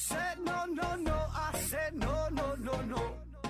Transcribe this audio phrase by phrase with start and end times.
[0.00, 3.02] said no, no, no, I said no, no, no, no.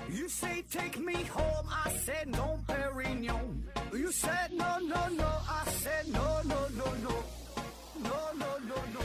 [0.09, 3.63] You say take me home, I said no, Perignon.
[3.93, 7.13] You said no, no, no, I said no, no, no, no.
[8.03, 9.01] No, no, no, no.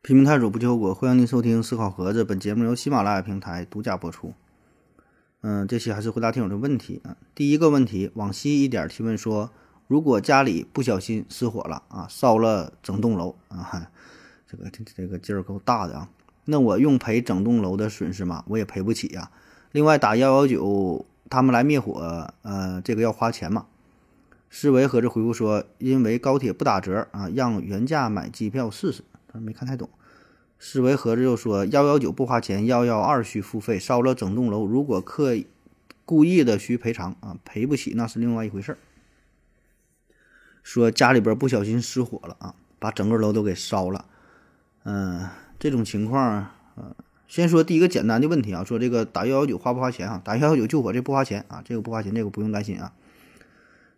[0.00, 2.24] 拼命探索不求果，欢迎您收听思考盒子。
[2.24, 4.32] 本节目由喜马拉雅平台独家播出。
[5.42, 7.18] 嗯，这期还是回答听友的问题啊。
[7.34, 9.52] 第一个问题，往西一点提问说，
[9.88, 13.90] 如果家里不小心失火了啊，烧了整栋楼啊，
[14.46, 16.10] 这个这这个劲儿够大的啊。
[16.44, 18.44] 那我用赔整栋楼的损失吗？
[18.48, 19.30] 我也赔不起呀。
[19.72, 23.64] 另外打幺幺九，他们来灭火，呃，这个要花钱嘛？
[24.50, 29.02] 思维合着回复说，因为高铁不打折啊，让原价买机票试试。
[29.26, 29.88] 他没看太懂。
[30.58, 35.46] 思维合着又说幺幺九不花钱，幺幺二需付费，烧了整栋楼，如果刻意
[36.04, 38.78] 故意的需赔偿啊，赔不起那是另外一回事儿。
[40.68, 44.04] 说家里边不小心失火了啊，把整个楼都给烧了，
[44.84, 45.26] 嗯、
[45.58, 46.94] 这种情况，呃，
[47.26, 50.20] 先说第一个简单的问题啊，说这个打幺幺九花不花钱啊？
[50.22, 52.92] 打幺幺九救火这不花钱啊，这个不花钱，这个不用担心啊。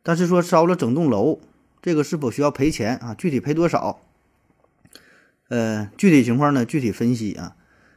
[0.05, 1.41] 但是说烧了整栋楼，
[1.83, 3.15] 这个是否需要赔钱啊？
[3.15, 4.01] 具体赔多少？
[5.49, 7.57] 呃，具体情况呢，具体分析啊，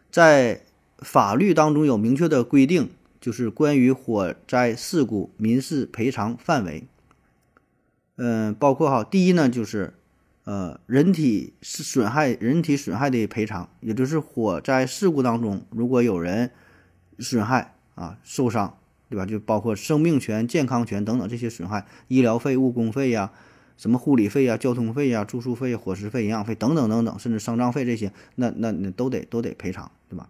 [0.09, 0.63] 在
[0.97, 2.89] 法律当中有明确的规定，
[3.21, 6.87] 就是关于火灾事故民事赔偿范围。
[8.15, 9.93] 嗯、包括哈，第一呢，就是
[10.43, 16.51] 呃人体损害人体损害的赔偿，也就是火灾事故当中，如果有人
[17.19, 18.77] 损害啊受伤，
[19.09, 19.25] 对吧？
[19.25, 23.31] 就包括生命权、健康权等等这些损害，医疗费、误工费呀、
[23.77, 30.29] 什么护理费呀、交通费呀、住宿费、伙食费、营养费等等等等，甚至丧葬费这些，那那那都得都得赔偿，对吧？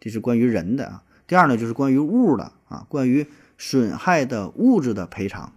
[0.00, 1.04] 这是关于人的啊。
[1.26, 5.52] 第二呢，就是关于物的啊，关于损害的物质的赔偿，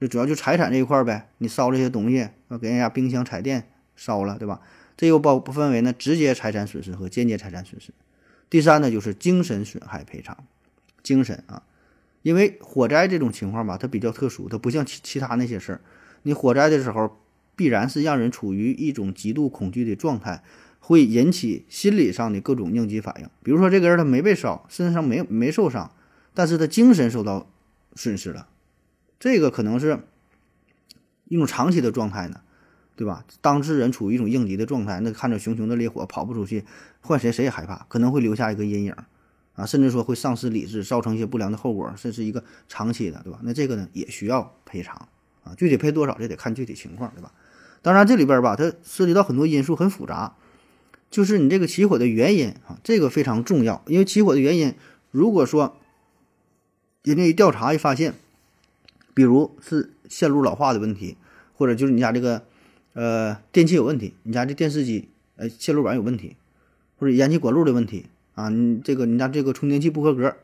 [0.00, 1.28] 这主要就财产这一块呗。
[1.38, 4.60] 你烧这些东西，要给人家冰箱、彩电烧了，对吧？
[4.96, 7.92] 这又包不分为呢直接财产损失和间接财产损失。
[8.48, 10.36] 第三呢，就是精神损害赔偿，
[11.02, 11.62] 精神啊，
[12.22, 15.80] 因为火灾这种情况吧，它比较特殊，它不像其其他那些事儿。
[16.22, 17.18] 你火灾的时候，
[17.54, 20.42] 必然是让人处于一种极度恐惧的状态，
[20.80, 23.28] 会引起心理上的各种应激反应。
[23.42, 25.94] 比如说，这个人他没被烧，身上没没受伤，
[26.34, 27.50] 但是他精神受到
[27.94, 28.48] 损失了，
[29.20, 30.00] 这个可能是
[31.26, 32.40] 一种长期的状态呢，
[32.96, 33.24] 对吧？
[33.40, 36.64] 当事人处于一种应急的状态，那看着熊熊的烈火跑不出去，
[37.02, 38.94] 换谁谁也害怕，可能会留下一个阴影
[39.54, 43.38] 啊，甚至说会丧失理智，造成一些不良的后果，这是一个长期的，对吧？
[43.42, 45.08] 那这个呢也需要赔偿
[45.44, 47.32] 啊，具体赔多少这得看具体情况，对吧？
[47.82, 50.34] 当然这里边吧，它涉及到很多因素，很复杂，
[51.10, 54.74] 就是你这个起火的原因啊，这个非常重要，因为起火的原因，
[55.10, 55.76] 如果说
[57.02, 58.14] 人家一调查一发现，
[59.14, 61.16] 比如是线路老化的问题，
[61.54, 62.42] 或者就是你家这个
[62.94, 66.36] 呃电器有问题，你家这电视机呃线路板有问题，
[66.98, 70.36] 或者燃气管路的问题啊，你这个你家这个充电器不合格，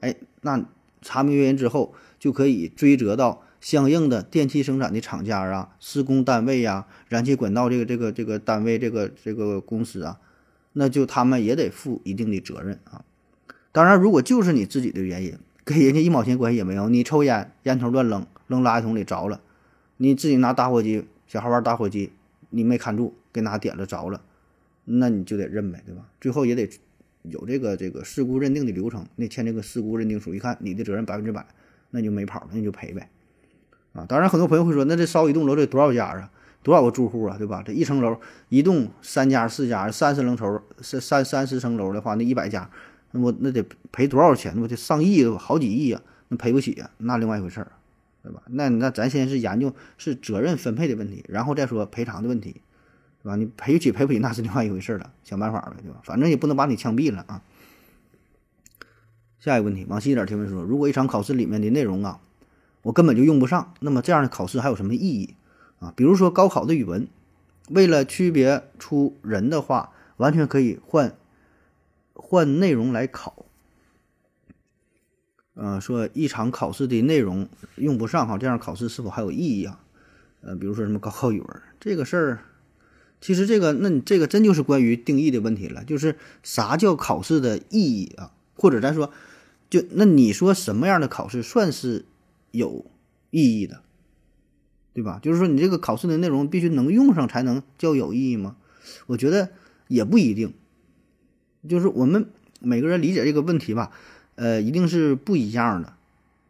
[0.00, 0.64] 哎，那
[1.02, 10.18] 查明原因之后，就可以追责到相应的电器生产的厂家啊、施工单位呀、燃气管道这个这个这个单位、这个这个公司啊，
[10.72, 13.04] 那就他们也得负一定的责任啊。
[13.72, 19.40] 当然，如果就是你自己的原因，跟人家一毛钱关系也没有，你抽烟，烟头乱扔，扔垃圾桶里着了，
[19.96, 22.12] 你自己拿打火机，小孩玩打火机，
[22.50, 24.20] 你没看住，给拿点了着了，
[24.84, 26.02] 那你就得认呗，对吧？
[26.20, 26.68] 最后也得
[27.22, 31.46] 有这个这个事故认定的流程，那签这个事故认定书，一看你的责任百分之百，
[31.90, 33.08] 那就没跑了，那你就赔呗。
[33.94, 36.30] 啊，当然很多朋友会说，那这烧一栋楼得多少家啊？
[36.62, 37.36] 多少个住户啊？
[37.38, 37.62] 对吧？
[37.64, 42.68] 这一层楼一栋三家四家，三十层楼三三三十层楼的话，那一百家，
[43.16, 44.60] 那我那得赔多少钱？
[44.60, 47.70] 我得上亿，好几亿呀、那赔不起啊、那另外一回事儿，
[48.24, 48.42] 对吧？
[48.46, 52.60] 那那咱先是研究是责任分配的问题，然后再说赔偿的问题，
[53.22, 53.36] 对吧？
[53.36, 56.00] 你赔起赔不起那是另外一回事儿了，想办法呗，对吧？
[56.02, 57.40] 反正也不能把你枪毙了啊。
[59.38, 62.18] 下一个问题，往细一点提问说，如果一场考试里面的内容啊，
[62.82, 65.34] 我根本就用不上，那么这样的考试还有什么意义
[65.78, 65.92] 啊？
[65.94, 67.06] 比如说高考的语文，
[67.68, 71.14] 为了区别出人的话，完全可以换
[72.14, 73.44] 换内容来考。
[75.54, 79.80] 呃，说一场考试的内容用不上哈，这样考试是否还有意义啊？
[80.40, 82.40] 呃，比如说什么高考语文这个事儿，
[83.20, 88.32] 其实这个那你这个真就是关于定义的问题了，就是啥叫考试的意义啊？
[88.56, 89.12] 或者咱说，
[89.70, 92.04] 就那你说什么样的考试算是
[92.50, 92.84] 有
[93.30, 93.82] 意义的，
[94.92, 95.20] 对吧？
[95.22, 98.56] 就是说你这个考试的内容必须能用上才能叫有意义吗？
[99.06, 99.50] 我觉得
[99.86, 100.52] 也不一定，
[101.68, 102.26] 就是我们
[102.60, 103.90] 每个人理解这个问题吧，
[104.36, 105.92] 呃，一定是不一样的，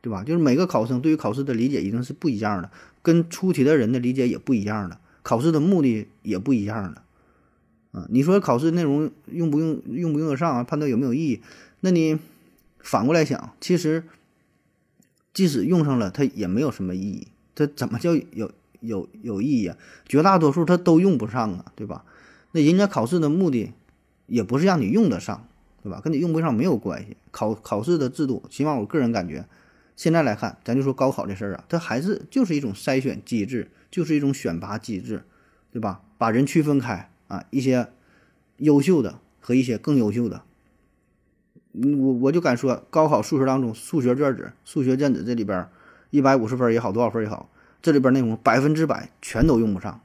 [0.01, 0.25] 对吧？
[0.25, 2.71] 就是每个考生对于考试的理解一定是不一样的，
[3.03, 7.03] 跟出题的人的理解也不一样的，考试的目的也不一样的。
[7.93, 10.65] 啊，你说考试内容用不用用不用得上啊？
[10.65, 11.41] 判断有没有意义？
[11.81, 12.19] 那你
[12.81, 14.03] 反过来想，其实
[15.33, 17.29] 即使用上了，它也没有什么意义。
[17.55, 18.51] 它怎么叫有
[18.81, 19.77] 有有意义啊？
[20.09, 22.05] 绝大多数它都用不上啊，对吧？
[22.51, 23.73] 那人家考试的目的
[24.27, 25.47] 也不是让你用得上，
[25.83, 26.01] 对吧？
[26.03, 27.17] 跟你用不上没有关系。
[27.31, 29.47] 考考试的制度，起码我个人感觉，
[29.97, 35.25] 现在来看，咱就说高考这事儿啊，它还是就是一种筛选机制，就是一种选拔机制，
[35.73, 36.03] 对吧？
[36.19, 37.11] 把人区分开。
[37.27, 37.89] 啊，一些
[38.59, 40.43] 优秀的和一些更优秀的，
[41.73, 45.67] 我我就敢说，高考数学当中，数学卷子、数学卷子这里边，
[46.11, 47.49] 一百五十分也好，多少分也好，
[47.81, 50.03] 这里边内容百分之百全都用不上。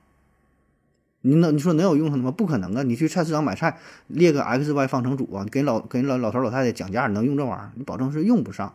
[1.21, 2.31] 你能你说能有用上的吗？
[2.31, 2.83] 不可能啊！
[2.83, 3.77] 你去菜市场买菜，
[4.07, 7.71] 列个 x y 方程组啊，给老给老老头老太太讲价，能用这玩意儿？
[7.75, 8.73] 你保证是用不上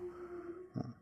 [0.74, 0.92] 啊。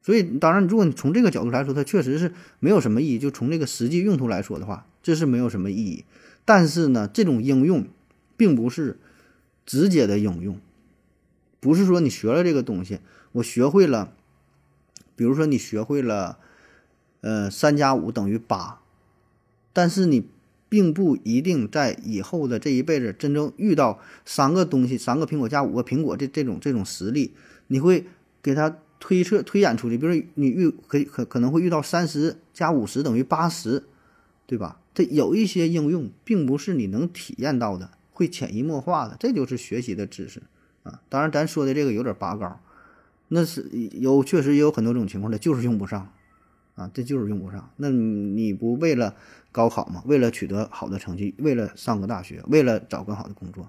[0.00, 3.18] 所以，当然，如果你从这个角度来说，它确实是没有什么意义。
[3.18, 6.04] 就从这个实际用途来说的话，这是没有什么意义。
[6.44, 7.86] 但是呢，这种应用
[8.36, 8.98] 并不是
[9.66, 10.58] 直接的应用，
[11.60, 13.00] 不是说你学了这个东西，
[13.32, 14.12] 我学会了，
[15.14, 16.38] 比如说你学会了，
[17.20, 18.80] 呃，三加五等于八，
[19.72, 20.26] 但是你
[20.72, 27.34] 并不一定在以后的这一辈子真正遇到三个东西，三个苹果加五个苹果这这种这种实例，
[27.66, 28.06] 你会
[28.42, 33.84] 给他推测推演出去，比如你遇可可可能会遇到三十加五十等于八十，
[34.46, 34.80] 对吧？
[34.94, 40.42] 这有一些应用，并不是你能体验到的，会潜移默化的，这就是学习的知识
[40.84, 41.02] 啊。
[41.10, 42.58] 当然，咱说的这个有点拔高，
[43.28, 46.10] 那是有确实也有很多种情况的，就是用不上
[46.74, 47.70] 啊，这就是用不上。
[47.76, 49.14] 那你不为了
[49.50, 50.02] 高考吗？
[50.06, 53.68] 为了取得好的成绩，为了上个大学，为了找更好的工作，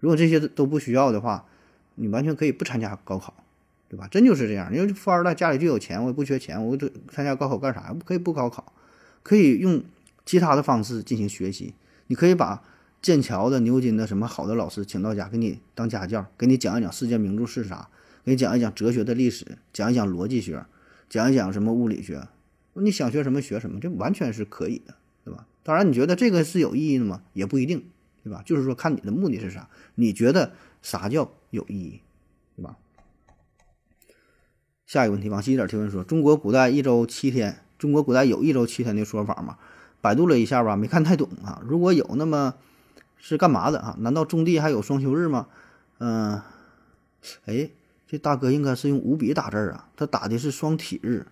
[0.00, 1.46] 如果这些都不需要的话，
[1.94, 3.34] 你完全可以不参加高考，
[3.88, 4.08] 对吧？
[4.10, 4.74] 真就是这样。
[4.74, 7.96] 因为富二代家里就有钱，我也不缺钱，我这参加高考干啥呀？
[8.04, 8.72] 可以不高考，
[9.22, 9.82] 可以用。
[10.26, 11.72] 其他的方式进行学习，
[12.08, 12.62] 你可以把
[13.00, 17.88] 剑桥的、牛津的什么好的老师请到家，给你当家教，给你讲一讲世界名著是啥，
[18.26, 20.66] 给你讲一讲哲学的历史，讲一讲逻辑学，
[21.08, 22.28] 讲一讲什么物理学。
[22.74, 24.94] 你想学什么学什么，这完全是可以的，
[25.24, 25.46] 对吧？
[25.64, 27.22] 当然，你觉得这个是有意义的吗？
[27.32, 27.84] 也不一定，
[28.22, 28.42] 对吧？
[28.46, 32.00] 就是说，看你的目的是啥，你觉得啥叫有意义，
[32.54, 32.76] 对吧？
[34.86, 39.58] 下一个问题，往细一点提问说：中国古代一周七天，中国古代有一周七天的说法吗？
[40.00, 41.60] 百度了一下吧，没看太懂啊。
[41.66, 42.54] 如果有，那么
[43.16, 43.96] 是干嘛的啊？
[43.98, 45.48] 难道种地还有双休日吗？
[45.98, 46.40] 嗯，
[47.46, 47.70] 哎，
[48.10, 51.26] 这大哥应该是用五笔打字啊，他打的是双体日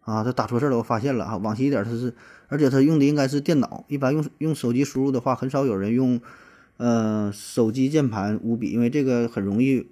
[0.00, 1.36] 啊，他打错字了，我发现了啊。
[1.36, 2.14] 往西一点，他是，
[2.48, 6.18] 而且他用的应该是电脑，一般用用手机输入的话，很少有人用
[6.78, 9.86] 呃手机键盘五笔，因为这个很容易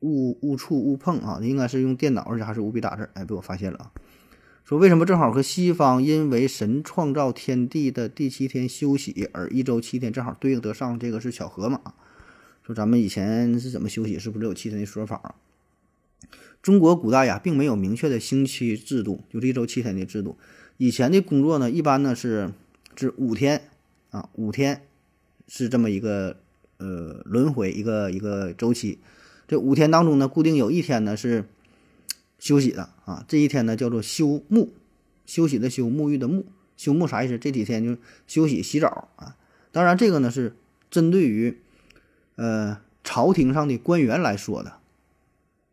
[0.00, 1.40] 误误触误碰啊。
[1.42, 3.10] 应该是用电脑，而且还是五笔打字。
[3.14, 3.90] 哎，被我发现了啊。
[4.64, 11.80] 说为什么正好和西方因为神创造天地的第七天休息，而一周七天正好对应得上，这个是巧合吗？
[12.68, 14.18] 说咱们以前是怎么休息？
[14.18, 15.36] 是不是有七天的说法？
[16.60, 20.36] 中国古代呀，并没有明确的星期制度，就一周七天的制度。
[20.76, 22.52] 以前的工作呢，一般呢是
[22.94, 23.70] 是五天
[24.10, 24.82] 啊，五天
[25.46, 26.36] 是这么一个
[26.76, 28.98] 呃轮回一个一个周期。
[29.46, 31.46] 这五天当中呢，固定有一天呢是。
[32.40, 34.68] 休息的啊，这一天呢叫做休沐，
[35.26, 36.44] 休息的休，沐浴的沐，
[36.76, 37.36] 休沐啥意思？
[37.36, 37.96] 这几天就
[38.28, 39.34] 休息洗澡啊。
[39.72, 40.54] 当然，这个呢是
[40.88, 41.58] 针对于
[42.38, 44.72] 呃朝廷上的官员来说的，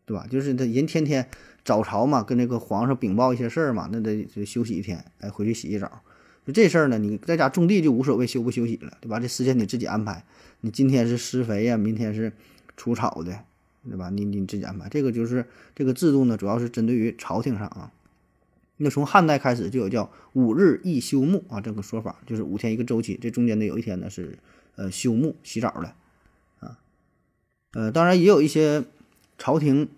[0.06, 0.28] 对吧？
[0.30, 1.30] 就是他人天天
[1.64, 6.02] 早朝嘛，跟那个皇上禀报一些事儿嘛，那得就休息一天，哎，回去洗洗澡。
[6.46, 9.22] 就这事儿呢，你在家种地就无所谓休不休息了，对吧？
[9.22, 10.26] 这时间你自己安排，
[10.60, 12.34] 你今天是施肥呀，明天是
[12.76, 13.40] 除草的。
[13.88, 14.10] 对吧？
[14.10, 14.90] 你你自己安排。
[14.90, 15.46] 这个就是
[15.76, 17.92] 这个制度呢，主要是针对于朝廷上啊。
[18.78, 24.40] 那从汉代开始就有叫五日一休沐啊这个说法，就是五天一个周期，这中间的有一天呢是
[24.76, 25.94] 呃休沐洗澡的。
[27.76, 28.86] 呃，当然也有一些
[29.38, 29.90] 朝廷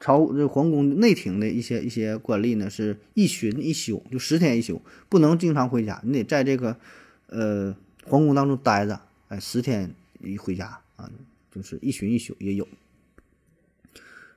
[0.00, 6.76] 朝这皇宫内廷的一些一些官吏呢，是一旬一休，就十天一休，不能经常回家，你得在这个
[7.28, 11.08] 呃皇宫当中待着，哎，十天一回家啊，
[11.54, 12.66] 就是一旬一休也有。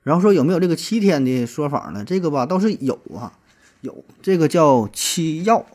[0.04, 2.04] 然后说有没有这个七天的说法呢？
[2.04, 3.36] 这个吧倒是有啊，
[3.80, 5.66] 有这个叫七曜，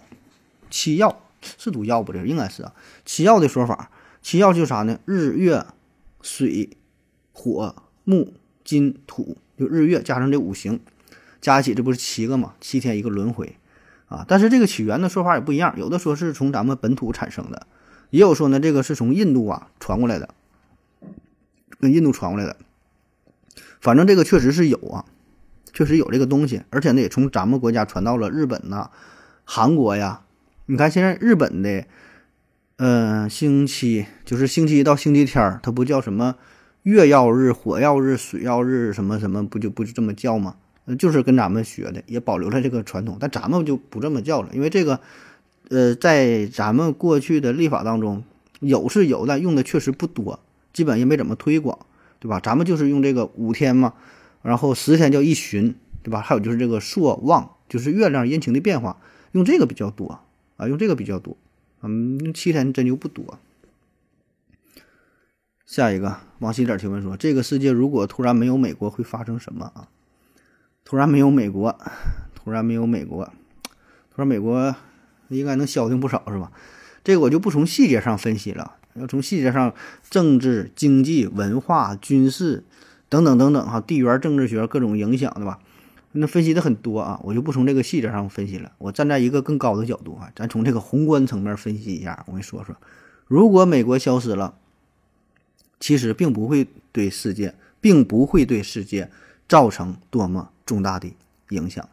[0.72, 1.18] 七曜
[1.58, 2.14] 是读曜不？
[2.14, 2.74] 这应该是啊，
[3.04, 4.98] 七曜的说法，七曜就是啥呢？
[5.06, 5.66] 日月
[6.22, 6.70] 水
[7.38, 7.76] 火
[8.06, 10.80] 木金土，就日月加上这五行，
[11.42, 12.54] 加一起这不是七个嘛？
[12.62, 13.58] 七天一个轮回
[14.08, 14.24] 啊。
[14.26, 17.68] 但是这个起源的说法也不一样，有的说是从咱们本土产生的，
[18.10, 20.30] 也有说呢这个是从印度啊传过来的，
[21.80, 22.56] 跟印度传过来的。
[23.82, 25.06] 反正这个确实是有啊，
[25.74, 28.90] 确实有这个东西，而且呢也从咱们国家传到了日本呐、
[29.44, 30.22] 韩国呀。
[30.68, 31.86] 你看现在日本的，
[32.78, 36.38] 呃，星期就是星期一到星期天儿，它不叫什么
[36.86, 40.56] 月曜日、火曜日、水曜日什么什么，不就不就这么叫吗？
[41.00, 45.00] 就是跟咱们学的，也保留了这个传统，但咱们就不这么叫了，因为这个，
[45.70, 48.24] 呃，在咱们过去的历法当中
[48.60, 50.40] 有是有，但用的确实不多，
[50.74, 51.80] 基本也没怎么推广，
[52.20, 52.40] 对吧？
[52.40, 53.96] 咱们就是用这个五天嘛，
[54.44, 55.74] 然后十天叫一旬，
[56.04, 56.22] 对吧？
[56.22, 58.98] 还有就是这个朔望，就是月亮阴晴的变化，
[59.32, 60.20] 用这个比较多
[60.58, 61.36] 啊，用这个比较多，
[61.82, 63.40] 嗯，七天真就不多。
[65.66, 69.88] 下一个，王西点提问说：这个世界如果突然没有美国，会发生什么啊？
[70.84, 71.76] 突然没有美国，
[72.36, 73.26] 突然没有美国，
[74.14, 74.76] 突然美国
[75.30, 76.52] 应该能消停不少是吧？
[77.04, 79.74] 这个我就不从细节上分析了，要从细节上，
[80.08, 82.64] 政治、经济、文化、军事
[83.10, 85.60] 等等等等哈，地缘政治学各种影响，对吧？
[86.12, 88.72] 那分析的很多啊，我就不从这个细节上分析了。
[88.78, 92.24] 我站在一个更高的角度啊，咱从这个宏观层面分析一下。
[92.28, 92.76] 我跟你说说，
[93.28, 94.54] 如果美国消失了，
[95.80, 99.12] 其实并不会对世界，并不会对世界
[99.48, 101.12] 造成多么重大的
[101.50, 101.88] 影响，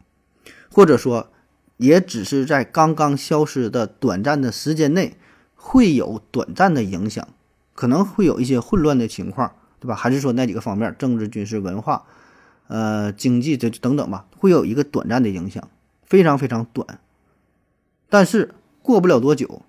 [0.71, 1.31] 或者说，
[1.77, 5.17] 也只是在刚刚消失的短暂的时间内，
[5.55, 7.29] 会有短暂的影响，
[7.75, 9.95] 可能会有一些混乱的情况，对吧？
[9.95, 12.05] 还是说那几个方面，政治、军事、文化，
[12.69, 15.69] 呃，经济这等等吧，会有一个短暂的影响，
[16.05, 17.01] 非常非常短。
[18.09, 19.63] 但是过不了多久，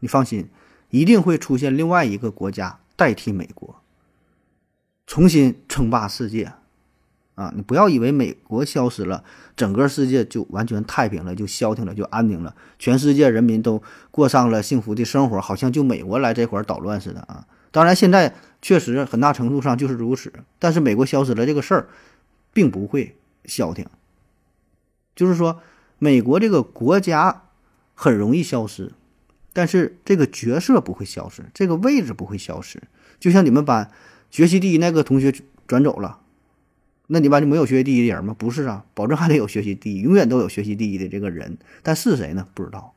[0.00, 0.48] 你放心，
[0.90, 3.80] 一定会出现另外一个国家代替美国，
[5.06, 6.52] 重新称霸世界。
[7.36, 9.22] 啊，你不要以为美国消失了，
[9.56, 17.46] 整个世界就完全太平了，就消停了，就安宁了，全世界人民都过上了幸福的生活，好像就美国来这块捣乱似的啊！
[17.70, 21.88] 当然，现在确实很大程度上就是如此，但是美国消失了这个事儿，
[22.52, 23.14] 并不会
[23.44, 23.86] 消停。
[25.14, 25.60] 就是说，
[26.00, 27.44] 美国这个国家
[27.94, 28.94] 很容易消失，
[29.52, 32.82] 但是这个角色不会消失，这个位置不会消失。
[33.18, 33.90] 就像你们班
[34.30, 35.32] 学习第一那个同学
[35.66, 36.20] 转走了。
[37.10, 38.36] 那你班就没有学习第一的人吗？
[38.38, 42.46] 不是啊，保证还得有学习第一，永远都有学习第一的这个人，但是谁呢？
[42.52, 42.94] 不知道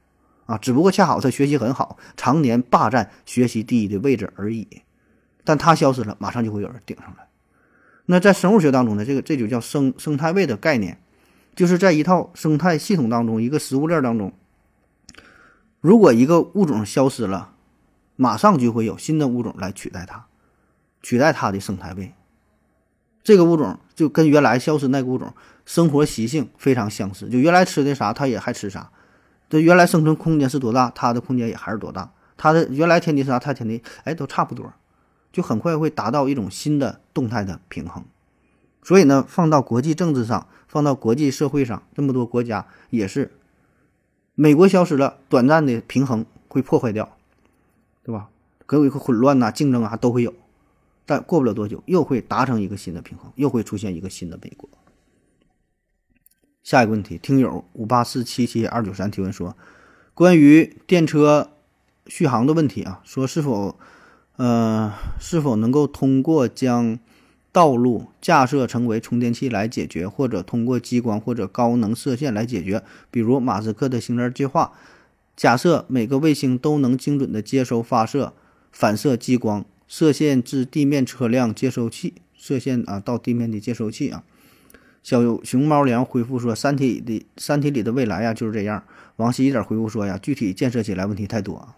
[0.47, 4.67] 啊，只不过恰好他学习很好，常年霸占学习第一的位置而已。
[5.45, 7.29] 但他消失了，马上就会有人顶上来。
[8.07, 10.99] 那在生物学当中呢，这个这就叫生生态位的概念，
[11.55, 14.33] 就是在一套生态系统当中，一个食物链当中，
[15.81, 17.53] 如果一个物种消失了，
[18.15, 20.27] 马上就会有新的物种来取代它，
[21.01, 22.13] 取代它的生态位。
[23.23, 25.33] 这个物种就跟原来消失那个物种
[25.65, 28.91] 生活习性非常相似，就原来吃的啥，它也还吃啥。
[29.49, 32.11] 这原来生存空间是多大，它的空间也还是多大。
[32.37, 34.71] 它的原来天敌是啥，它天敌哎都差不多，
[35.31, 38.03] 就很快会达到一种新的动态的平衡。
[38.83, 43.31] 所以呢，放到国际政治上，放到国际社会上，这么多国家也是，
[44.35, 47.17] 美国消失了，短暂的平衡会破坏掉，
[48.03, 48.29] 对吧？
[48.65, 50.33] 可有一个混乱呐、竞争啊都会有。
[51.05, 54.69] 但过不了多久，又会达成一个新的平衡，又会出现一个新的美国。
[56.63, 59.57] 下一个问题，听友五八四七七二九三提问说，
[60.13, 61.51] 关于电车
[62.05, 63.77] 续航的问题啊，说是否
[64.37, 66.97] 呃是否能够通过将
[67.51, 72.83] 道路架设成为充电器来解决，或者通过激光或者高能射线来解决？
[73.09, 74.71] 比如马斯克的星链计划，
[75.35, 78.33] 假设每个卫星都能精准的接收、发射、
[78.71, 79.65] 反射激光。
[79.87, 84.23] 射线至地面车辆接收器，射线啊到地面的接收器啊。
[85.03, 88.85] 小熊猫粮回复说：“三体的三体里的未来呀就是这样。”
[89.17, 91.75] 王希一点回复说：“呀，具体建设起来问题太多。”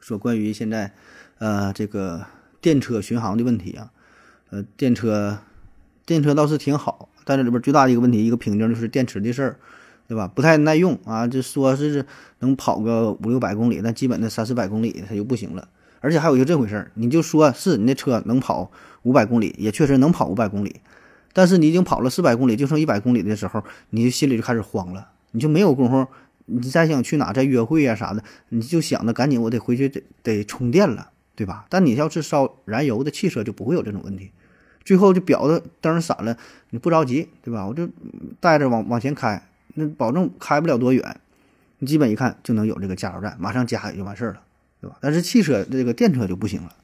[0.00, 0.94] 说关于现在
[1.38, 2.26] 呃这个
[2.60, 3.92] 电车巡航的问题啊，
[4.50, 5.38] 呃电车
[6.04, 9.56] 电车倒是挺好，但这里边最大的一个问题一个瓶颈就是电池的事儿，
[10.06, 10.26] 对吧？
[10.28, 12.04] 不太耐用啊，就说是
[12.38, 15.68] 能跑个五六百公里，但基本的三四百公里它就不行了。
[16.00, 18.70] 而且还有一个这回事儿，你就说是你那车能跑
[19.02, 20.76] 五百公里，也确实能跑五百公里，
[21.32, 26.06] 但是你已经跑了四百公里，就剩一百公里的时候，你就心里就开始慌了，你就没有功夫，
[26.44, 31.66] 你再想去哪再约会啊啥的，你就想着赶紧我得回去得得充电了，对吧？
[31.68, 34.32] 但你要是烧燃油的汽车就不会有这种问题，
[34.84, 36.36] 最后就表的灯闪了，
[36.70, 37.64] 你不着急，对吧？
[37.66, 37.88] 我就
[38.40, 41.20] 带着往往前开，那保证开不了多远，
[41.78, 44.40] 你基本一看就能有这个加油站，马上加也就完事儿了。
[44.80, 44.98] 对吧？
[45.00, 46.74] 但是汽车这个电车就不行了，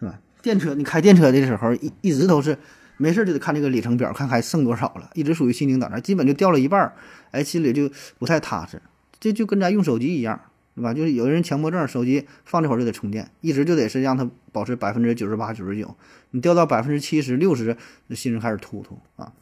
[0.00, 0.18] 是吧？
[0.42, 2.58] 电车你开电车的时候，一一直都是
[2.96, 6.92] 没事就得看这个里程表，看还剩多少了，一直属于心惊胆战，基本就掉了一半，
[7.30, 8.82] 哎，心里就不太踏实。
[9.20, 10.40] 这就跟咱用手机一样，
[10.80, 10.94] 对吧？
[10.94, 15.94] 就是有的人强迫症，手机放这会儿就得充电，一直就得是让它保持百分之九十八、九十九，
[16.30, 19.34] 你掉到百分之七十、六十，那心里开始突突啊。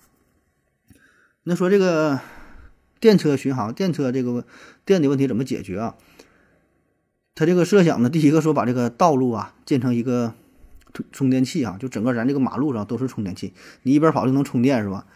[1.45, 2.18] 那说这个
[2.99, 4.45] 电车巡航，电车这个
[4.85, 5.95] 电的问题怎么解决啊？
[7.37, 10.35] 他这个设想呢，第一个说把这个道路啊建成一个
[10.92, 13.54] 充充电器啊，就整个咱这个马路上都是充电器，
[13.85, 15.07] 你一边跑就能充电是吧？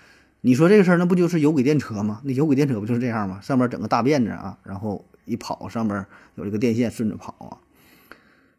[0.42, 2.20] 你说这个事儿，那不就是有轨电车吗？
[2.22, 3.40] 那有轨电车不就是这样吗？
[3.40, 7.58] 上面整个大辫子啊，然后一跑上面有这个电线顺着跑啊。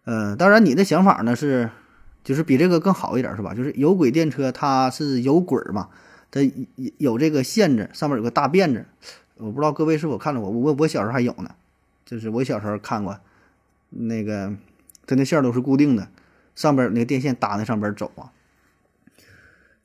[0.06, 1.70] 呃，当然你的想法呢是，
[2.24, 3.54] 就是比这个更好一点是吧？
[3.54, 5.90] 就是有轨电车它是有轨嘛，
[6.30, 6.42] 它
[6.98, 8.86] 有这个线子，上面有个大辫子。
[9.38, 11.56] 我不知道各位是否看到过，我我小时候还有呢，
[12.06, 13.20] 就是我小时候看过，
[13.90, 14.54] 那个
[15.08, 16.08] 它那线都是固定的，
[16.54, 18.32] 上边那个电线搭在上边走啊，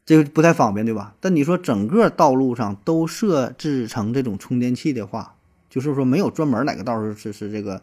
[0.04, 1.14] 这个不太方便对吧？
[1.20, 5.36] 但你说整个道路上都设置成这种充电器的话，
[5.68, 7.82] 就是说没有专门哪个道是是这个。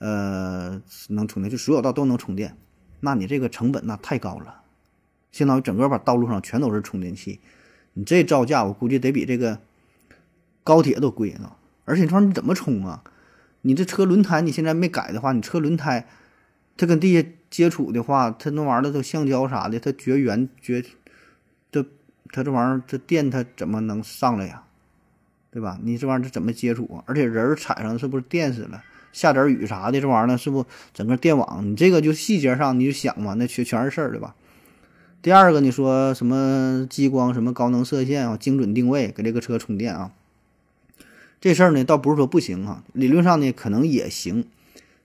[0.00, 2.58] 呃，能充电就所有道都能充电，
[3.00, 4.60] 那你这个成本那太高了，
[5.30, 7.40] 相当于整个把道路上全都是充电器，
[7.94, 9.60] 你这造价我估计得比这个
[10.62, 11.52] 高铁都贵呢。
[11.86, 13.02] 而且你说你怎么充啊？
[13.62, 16.06] 你这车轮胎你现在没改的话，你车轮胎
[16.76, 20.84] 它跟地下接触的话，它那玩意儿都橡胶啥的，它绝缘绝，
[21.70, 21.82] 这
[22.30, 24.63] 它这玩意儿这电它怎么能上来呀？
[25.54, 25.78] 对吧？
[25.84, 27.04] 你这玩意儿怎么接触啊？
[27.06, 28.82] 而且人踩上是不是电死了？
[29.12, 31.64] 下点雨啥的，这玩意儿呢，是不整个电网？
[31.64, 34.34] 你这个就细节上你就想嘛，那全全是事儿，对吧？
[35.22, 40.10] 第二个，你说什么激光、什么高能射线啊，精准定位给这个车充电啊？
[41.40, 44.44] 这事儿呢，倒不是说不行啊，理论上呢可能也行，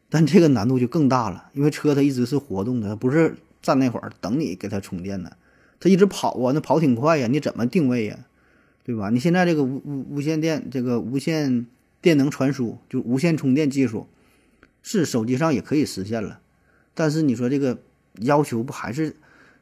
[0.10, 5.34] 但这个难度就更大了，因为车它一直是活动的，它不是站那会儿等你给它充电呢，
[5.80, 8.18] 它一直跑啊，那跑挺快呀，你怎么定位呀？
[8.90, 9.12] 对吧？
[9.12, 11.68] 你现在这个无无无线电，这个无线。
[12.02, 14.08] 电能传输就无线充电技术，
[14.82, 16.40] 是手机上也可以实现了，
[16.94, 17.80] 但是你说这个
[18.22, 19.18] 要求不还是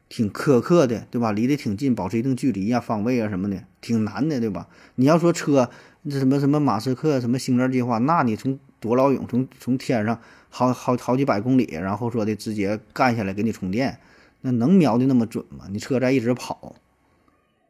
[0.08, 1.32] 挺苛刻的，对吧？
[1.32, 4.68] 离得挺近，保持一定距离呀、方位啊什么的，挺难的，对吧？
[4.94, 5.68] 你要说车，
[6.08, 13.98] 这什么什么马斯克什么星链计划，那你从多老远从从天上好好好几百公里，然后说的直接干下来给你充电，
[14.42, 15.64] 那能瞄的那么准吗？
[15.72, 16.76] 你车在一直跑，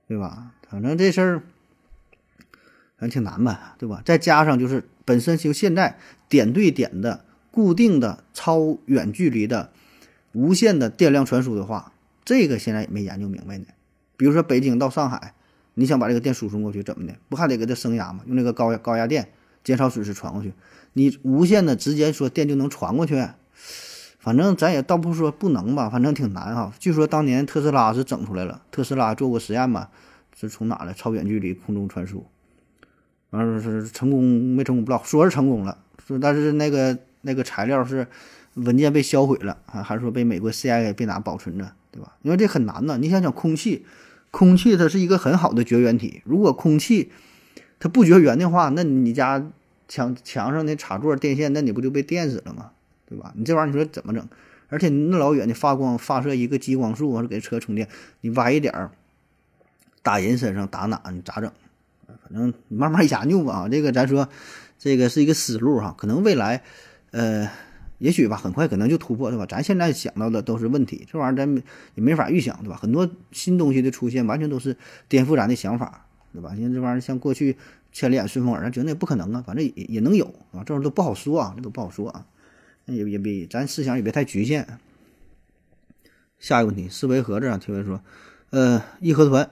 [0.07, 0.53] 对吧？
[0.69, 1.43] 反正这事儿。
[3.01, 4.03] 反正挺难吧，对吧？
[4.05, 5.97] 再加上就是本身就现在
[6.29, 9.71] 点对点的固定的超远距离的
[10.33, 11.93] 无线的电量传输的话，
[12.25, 13.67] 这个现在也没研究明白呢。
[14.17, 15.33] 比如说北京到上海，
[15.75, 17.15] 你想把这个电输送过去，怎么的？
[17.29, 18.25] 不还得给它升压吗？
[18.27, 19.29] 用那个高压高压电
[19.63, 20.53] 减少损失传过去。
[20.95, 23.29] 你无线的直接说电就能传过去，
[24.19, 26.73] 反正咱也倒不说不能吧，反正挺难哈。
[26.81, 29.89] 据说当年特斯拉是整出来了，特斯拉做过实验嘛，
[30.41, 32.25] 是从哪来超远距离空中传输。
[33.31, 38.07] 完了是成功没成功不知道，说是成功了，说但是那个那个材料是
[38.55, 42.17] 文件被销毁了啊，还是说被美国 CIA 被哪保存着，对吧？
[42.23, 42.97] 因为这很难呢。
[42.99, 43.85] 你想想，空气，
[44.31, 47.11] 空气它是一个很好的绝缘体，如果空气
[47.79, 49.45] 它不绝缘的话，那你家
[49.87, 52.71] 墙墙上的插座电线，那你不就被电死了吗？
[53.07, 53.35] 对吧？
[53.37, 54.27] 你这玩意儿你说怎么整？
[54.71, 57.89] 而且那老远的发光发射一个激光束，或者给车充电，
[58.23, 58.91] 你歪一点儿
[60.03, 61.51] 打人身上打哪，你咋整？
[62.07, 64.29] 反正你慢慢研究吧啊，这个咱说，
[64.79, 66.63] 这个是一个思路哈，可能未来，
[67.11, 67.51] 呃，
[67.99, 69.47] 也许吧，很快可能就突破，对吧？
[69.47, 71.63] 咱现在想到的都是问题，这玩意儿咱
[71.95, 72.77] 也没法预想，对吧？
[72.77, 74.77] 很多新东西的出现，完全都是
[75.09, 76.55] 颠覆咱的想法，对吧？
[76.57, 77.57] 因为这玩意儿像过去
[77.93, 82.27] 千里眼顺风耳，咱觉得也不可能啊，反正也也能有啊，这玩意儿都不好说啊，这都不好说啊，
[82.87, 84.79] 也也别咱思想也别太局限。
[86.39, 88.01] 下一个问题，思维盒子啊，提问说，
[88.51, 89.51] 呃，义和团。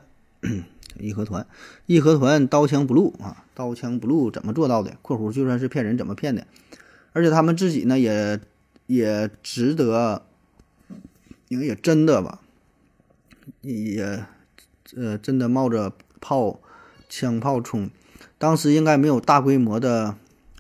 [0.98, 1.46] 义和团，
[1.86, 3.44] 义和团刀枪不入啊！
[3.54, 6.46] 刀枪不入怎么做到的？（括弧就算是骗人，怎么骗的？）
[7.12, 8.40] 而且他们自己呢，也
[8.86, 10.22] 也值得，
[11.48, 12.40] 因为也真的吧，
[13.60, 14.24] 也
[14.96, 16.60] 呃真的冒着炮
[17.08, 17.90] 枪炮冲。
[18.38, 20.16] 当时应该没有大规模的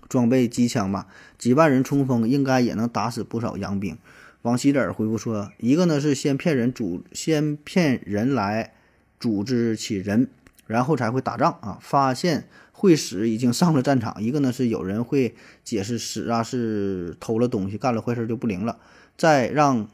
[0.08, 1.06] 装备机枪吧？
[1.38, 3.96] 几万人冲锋，应该也能打死不少洋兵。
[4.42, 8.74] 王希尔回复说：“一个呢是先骗人主，先骗人来。”
[9.18, 10.28] 组织起人，
[10.66, 11.78] 然后才会打仗啊！
[11.80, 14.22] 发现会使已经上了战场。
[14.22, 18.78] 一个呢是有人会解释使啊是偷了东西，干了坏事就不灵了。
[19.16, 19.88] 再让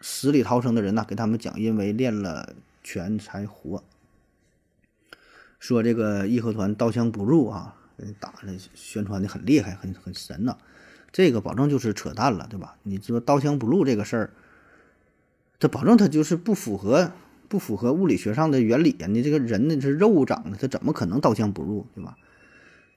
[0.00, 2.54] 死里逃生的人呢给他们讲，因为练了
[2.84, 3.82] 拳才活。
[5.58, 7.74] 说这个义和团刀枪不入啊，
[8.20, 10.56] 打的宣传的很厉害，很很神呐。
[11.10, 12.76] 这个保证就是扯淡了，对吧？
[12.84, 14.30] 你说刀枪不入这个事儿，
[15.58, 17.10] 这保证他就是不符合。
[17.48, 19.06] 不符合物理学上的原理啊！
[19.06, 22.16] 你这个人呢是肉长的，他怎么可能刀枪不入，对吧？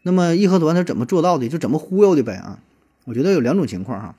[0.01, 1.47] 那么义和团他怎么做到的？
[1.47, 2.59] 就怎么忽悠的呗啊！
[3.05, 4.15] 我觉得有两种情况哈。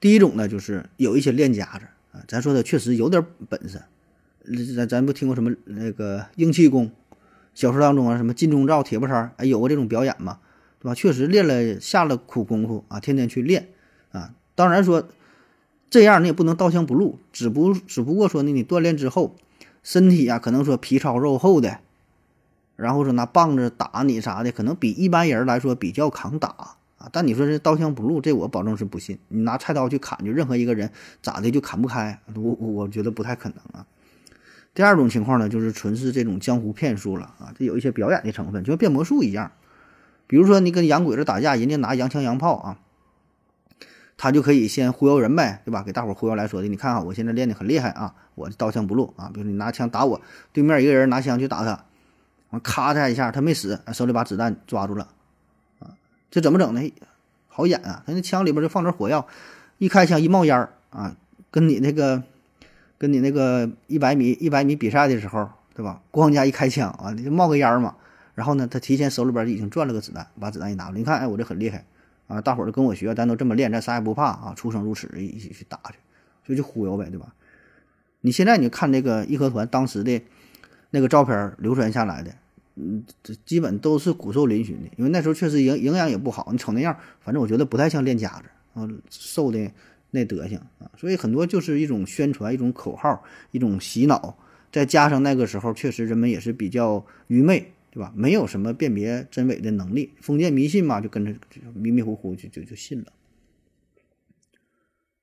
[0.00, 3.80] 第一种呢，就是有一些练家子啊，咱说他确实有点本事。
[4.76, 6.90] 咱咱不听过什么那个硬气功，
[7.54, 10.40] 小说当中啊，什么金钟罩、铁布衫，哎，有过这种表演嘛，
[10.80, 10.94] 对吧？
[10.96, 13.68] 确实练了下了苦功夫啊，天天去练
[14.10, 14.34] 啊。
[14.56, 15.08] 当然说
[15.92, 19.36] 这样你也不能刀枪不入，只不只不过说呢，你锻炼之后，
[19.82, 21.80] 身体啊可能说皮糙肉厚的，
[22.76, 26.48] 然后说拿棒子打你啥的，可能比一般人来说比较抗打。
[26.96, 29.18] 啊，但你说这刀枪不入，这我保证是不信。
[29.28, 33.84] 你拿菜刀去砍，就任何一个人咋的就砍不开，我我我觉得不太可能啊。
[34.72, 39.52] 第二种情况呢，就是纯是这种江湖骗术了啊，这有一些表演的成分，就像变魔术一样。
[40.26, 42.78] 比如说你跟洋鬼子打架，人家拿洋枪洋炮啊，
[44.22, 45.82] 他就可以先忽悠人呗，对吧？
[45.82, 49.28] 给大伙忽悠来说的，你看啊，我现在练的很厉害啊，我刀枪不入啊。
[49.34, 50.20] 比如你拿枪打我，
[50.52, 51.84] 对面一个人拿枪去打他，
[52.50, 55.08] 完咔嚓一下，他没死，手里把子弹抓住了
[55.80, 55.90] 啊。
[56.30, 56.92] 这怎么整呢？
[57.48, 58.04] 好演啊！
[58.06, 59.26] 他那枪里边就放着火药，
[59.78, 61.16] 一开枪一冒烟儿啊，
[61.50, 62.22] 跟你那个，
[62.98, 66.00] 跟你那个一百米一百米比赛的时候，对吧？
[66.12, 67.96] 咣家一开枪啊，就冒个烟儿嘛。
[68.36, 70.96] 然后呢，他提前手里边已经攥了个子弹，把子弹一拿了。
[70.96, 71.84] 你看，哎，我这很厉害
[72.32, 72.40] 啊！
[72.40, 74.54] 大伙儿都跟我学，咱都这么练，咱啥也不怕啊！
[74.56, 75.98] 出生入死，一起去打去，
[76.48, 77.34] 就去忽悠呗，对吧？
[78.22, 80.22] 你现在你看这个义和团当时的
[80.90, 82.32] 那个照片流传下来的。
[82.76, 86.48] 嗯，这基本都是骨瘦嶙峋的，因为那时候确实营营养也不好。
[86.52, 88.44] 你瞅那样，反正我觉得不太像练家子
[88.80, 89.70] 啊，瘦的
[90.10, 90.90] 那德行啊。
[90.96, 94.38] 所以很多就是一种宣传，一种口号，一种洗脑。
[94.70, 98.12] 再加上那个时候确实人们也是比较愚昧，对吧？
[98.16, 101.34] 没有什么辨别真伪的能力，封建迷信嘛，就跟着
[101.74, 103.12] 迷迷糊糊就就就信了。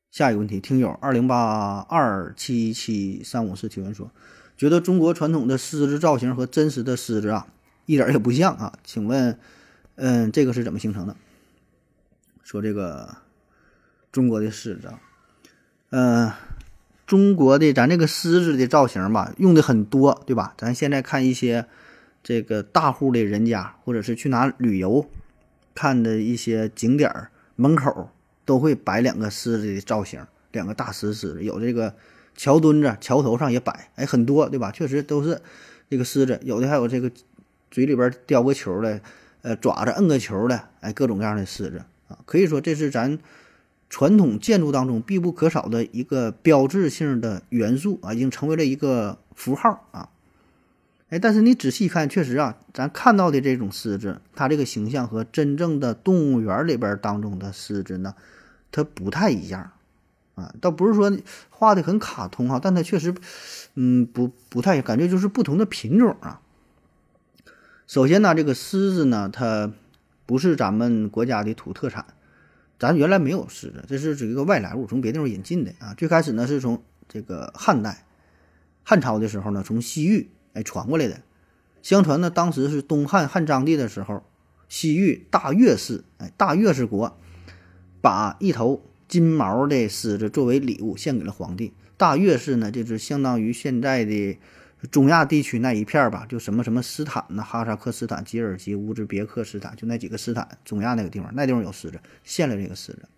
[0.09, 4.11] 下一个问题，听友二零八二七七三五四提问说。
[4.57, 7.47] 觉得中国传统的狮子造型和真实的狮子啊，
[7.85, 8.77] 一点也不像啊？
[8.83, 9.39] 请问，
[9.95, 11.15] 嗯，这个是怎么形成的？
[12.43, 13.15] 说这个
[14.11, 14.99] 中国的狮子，啊
[15.91, 16.31] 嗯，
[17.07, 20.53] 中国的咱这个狮子的造型吧，用的很多，对吧？
[20.57, 21.65] 咱现在看一些
[22.23, 25.09] 这个大户的人家，或者是去哪旅游
[25.73, 28.09] 看的一些景点儿门口，
[28.45, 31.95] 都会摆两个狮子的造型，两个大石狮子，有这个。
[32.35, 34.71] 桥墩子、桥头上也摆，哎，很多，对吧？
[34.71, 35.41] 确实都是
[35.89, 37.11] 这个狮子，有的还有这个
[37.69, 39.01] 嘴里边叼个球的，
[39.41, 43.19] 呃，爪子摁个球的，哎，各种各样的狮子啊，可以说这是咱
[43.89, 50.07] 传统建筑当中必不可少的一个标志性的元素啊，已经成为了一个符号啊。
[51.09, 58.13] 哎，但是你仔细看，确实啊，咱看到的这种狮子，它这个形象和真正的动物园里边当中的狮子呢，
[58.71, 59.71] 它不太一样。
[60.35, 61.11] 啊，倒不是说
[61.49, 63.13] 画的很卡通哈，但它确实，
[63.75, 66.39] 嗯，不不太感觉就是不同的品种啊。
[67.87, 69.73] 首先呢，这个狮子呢，它
[70.25, 72.05] 不是咱们国家的土特产，
[72.77, 75.93] 咱原来没有狮子，这是属于一个外来物，从别地方引进的啊。
[75.95, 78.05] 最开始呢，是从这个汉代，
[78.83, 81.21] 汉朝的时候呢，从西域哎传过来的。
[81.81, 84.23] 相传呢，当时是东汉汉章帝的时候，
[84.67, 87.17] 西域大月氏哎大月氏国
[88.01, 88.83] 把一头。
[89.09, 91.73] 金毛的狮子作为礼物献给了皇帝。
[91.97, 94.37] 大月氏呢，就是相当于现在的
[94.91, 103.09] 中亚地区那一片吧，就什么什么斯坦呢，哈萨克斯坦、吉尔吉、乌兹别克斯坦，就那几个斯坦，中亚那个地方，那地方有狮子，献了这个狮子。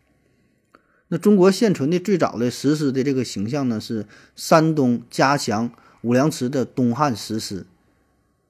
[1.10, 5.70] 那中国现存的最早的石狮的这个形象呢，是山东嘉祥
[6.02, 7.66] 五粮池的东汉石狮。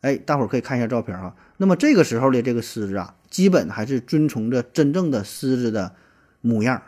[0.01, 1.35] 哎，大伙儿可以看一下照片啊。
[1.57, 5.93] 那么这个时候的这个狮子啊，基本还是遵从着真正的狮子的
[6.41, 6.81] 模样。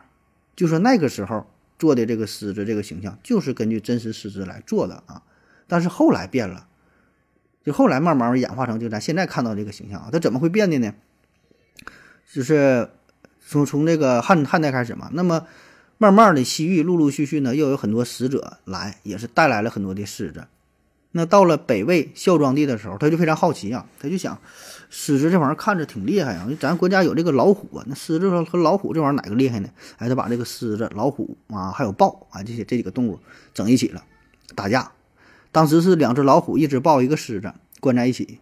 [0.55, 1.45] 就说那个时候
[1.77, 5.21] 做的这个狮子这个形象，就是根据真实狮子来做的啊。
[5.67, 6.67] 但是后来变了，
[7.63, 10.09] 就后来慢慢演化成就咱现在看到这个形象啊。
[10.11, 10.93] 它怎么会变的呢？
[12.31, 12.89] 就是
[13.47, 15.45] 从从这个汉汉代开始嘛，那么
[15.99, 20.47] 慢慢的西域陆陆续续呢，又有很多使者来，也是带来了很多的狮子。
[21.15, 24.39] 那到了北魏孝庄帝的时候，他就非常好奇啊，他就想，
[24.89, 29.69] 狮子这玩意儿看着挺厉害啊，咱国家有这个老虎啊，那狮子和老虎这玩意儿哪个厉害呢？
[29.97, 33.19] 哎，他把这个狮子、老虎啊，还有豹啊这些这几个动物
[33.53, 34.03] 整一起了，
[34.55, 34.91] 打架。
[35.51, 38.39] 当时是两只老虎、一只豹、一个狮子关在一起，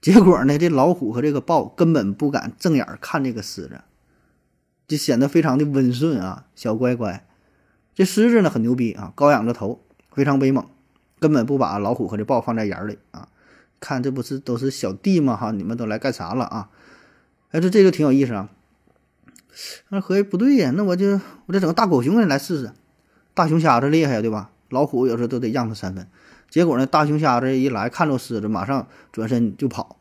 [0.00, 3.80] 结果呢，这老虎和这个豹根本不敢正眼看这个狮子，
[4.86, 7.26] 就显得非常的温顺啊，小乖乖。
[7.96, 9.80] 这狮子呢很牛逼啊，高仰着头，
[10.12, 10.64] 非常威猛。
[11.24, 13.28] 根本不把老虎和这豹放在眼里啊！
[13.80, 15.34] 看这不是都是小弟吗？
[15.34, 16.68] 哈，你们都来干啥了啊？
[17.50, 18.50] 哎，这这就挺有意思啊。
[19.88, 22.72] 那合计不对呀，那我就我得整个大狗熊来试试。
[23.32, 24.50] 大熊瞎子厉害呀，对吧？
[24.68, 26.06] 老虎有时候都得让他三分。
[26.50, 29.96] 结果呢，大熊瞎子一来看着狮子，马上转身就跑。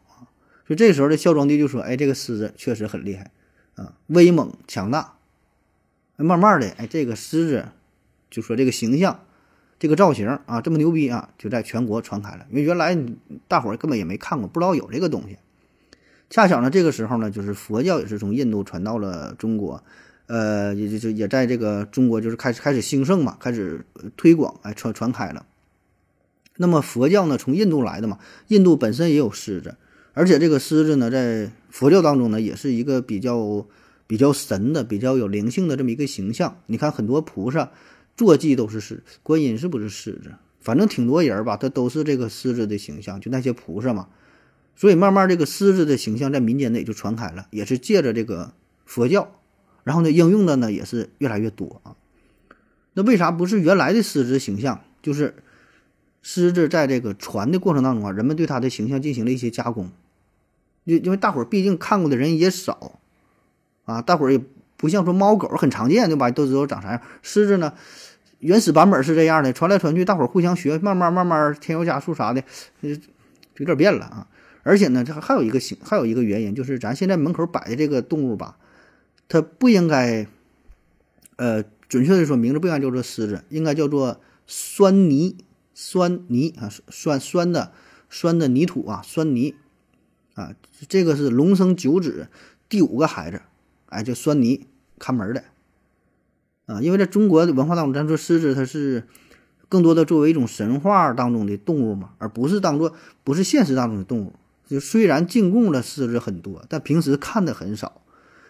[0.68, 3.32] 所以这时候的孝庄帝就说：“哎，这个狮子确实很厉害
[3.76, 5.14] 啊，威猛强大。”
[6.20, 7.70] 慢慢的，哎，这个狮子
[8.30, 9.22] 就说这个形象。
[9.80, 12.46] 这个造型啊这么牛逼啊，就在全国传开了。
[12.50, 12.98] 因为原来
[13.48, 15.38] 大伙儿根本也没看过，不知道有这个东西。
[16.30, 19.84] 恰巧呢，这个时候呢，就是佛教也是从印度传到了中国，
[20.26, 23.86] 呃，也就就也在这个中国就是开始开始兴盛嘛，开始
[24.18, 25.46] 推广，哎，传传开了。
[26.58, 29.76] 那么佛教呢，从印度来的嘛，印度本身也有狮子，
[30.14, 33.66] 而且这个狮子呢，在佛教当中呢，也是一个比较
[34.08, 36.58] 比较神的、比较有灵性的这么一个形象。
[36.68, 37.72] 你看很多菩萨
[38.16, 40.34] 坐骑都是狮，观音是不是狮子？
[40.62, 44.08] 反正挺多人吧，他都是这个狮子的形象，就那些菩萨嘛。
[44.76, 48.54] 所以慢慢这个狮子的形象在民间呢也就传开了，也是借着这个
[48.86, 49.40] 佛教，
[49.84, 51.96] 然后呢应用的呢也是越来越多啊。
[52.94, 54.84] 那为啥不是原来的狮子形象？
[55.02, 55.36] 就是
[56.22, 59.92] 狮子在这个传的过程当中啊，人们对它的形象进行了一些加工。
[60.86, 63.00] 因因为大伙儿毕竟看过的人也少
[63.86, 64.42] 啊，大伙儿也
[64.84, 66.30] 不像说猫狗很常见对吧？
[66.30, 67.02] 都知道长啥样。
[67.22, 67.74] 狮子呢，
[68.40, 72.42] 原始版本是这样的，传来传去，大伙儿互相学，慢慢慢慢添油加醋啥的，
[72.82, 72.90] 就
[73.60, 74.28] 有点变了啊。
[74.64, 78.58] 而且呢，这还有一个形，还有一个原因，就是咱现在门口摆的这个动物吧，
[79.30, 80.28] 它不应该，
[81.38, 85.38] 呃，准确的说，名字不应该叫做狮子，应该叫做酸泥，
[85.74, 87.72] 酸泥啊，酸酸的
[88.10, 89.56] 酸的泥土啊，酸泥
[90.34, 90.54] 啊，
[90.90, 92.28] 这个是龙生九子
[92.68, 93.42] 第五个孩子，
[93.86, 94.66] 哎，叫酸泥
[95.04, 95.44] 看门的
[96.66, 99.06] 啊，因为在中国的文化当中，咱说狮子它是
[99.68, 104.32] 更多的作为一种神话当中的动物嘛，而不是当做不是现实当中的动物。
[104.66, 108.02] 就虽然进贡的狮子很多，但平时看的很少，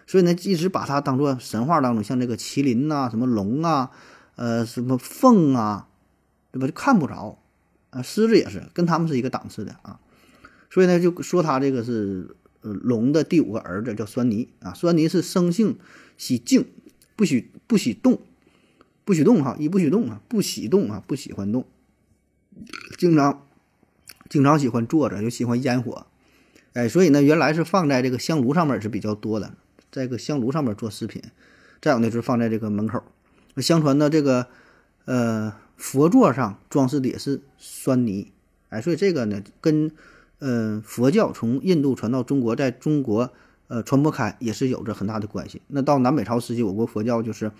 [0.06, 3.90] 所以呢，一直把它当做神话当中像这个麒麟呐、什么龙啊、
[4.36, 5.88] 呃什么凤啊，
[6.52, 6.68] 对吧？
[6.68, 7.38] 就看不着
[7.90, 8.00] 啊。
[8.00, 9.98] 狮子也是跟他们是一个档次的啊，
[10.70, 14.72] 所以呢，就说他这个是龙的第五个儿子叫酸泥啊。
[14.72, 15.78] 酸泥是生性
[16.16, 16.66] 喜静，
[17.16, 18.20] 不许不许动，
[19.04, 21.66] 不许动哈，一不许动啊，不喜动啊，不喜欢动，
[22.98, 23.40] 经常。
[24.30, 26.06] 经常喜欢坐着，就喜欢烟火，
[26.72, 29.52] 哎，所以呢，原来是放在这个香炉上面是比较多的，
[29.92, 31.22] 在个香炉上面做饰品。
[31.80, 33.04] 再有呢，就是放在这个门口。
[33.58, 34.48] 相传呢，这个
[35.04, 38.32] 呃佛座上装饰的也是酸泥，
[38.70, 39.92] 哎，所以这个呢，跟
[40.38, 43.30] 嗯佛教从印度传到中国，在中国
[43.68, 45.62] 呃传播开也是有着很大的关系。
[45.68, 47.52] 那到南北朝时期，我国佛教就是。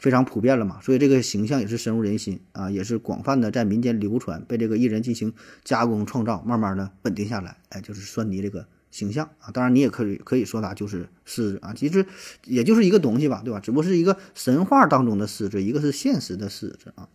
[0.00, 7.58] 非常普遍了嘛，所以这个形象也是深入人心啊，也是广泛的在民间流传，被这个艺人进行加工创造，慢慢的稳定下来。
[7.68, 12.06] 哎，就是酸泥这个形象啊，当然你也可以可以说它就是狮子啊，其实
[12.46, 13.60] 也就是一个东西吧，对吧？
[13.60, 17.06] 只不过是一个神话当中的狮子，一个是现实的狮子啊。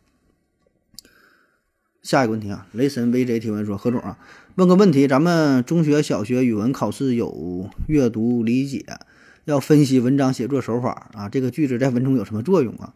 [2.05, 4.19] 下一个问题啊，雷神 VJ 提问说：何总啊，
[4.53, 8.85] 问个问题，咱们中学、小学语文考试有阅读理解。
[9.45, 12.93] 要分析文章写作手法啊，这个句子在文中有什么作用啊？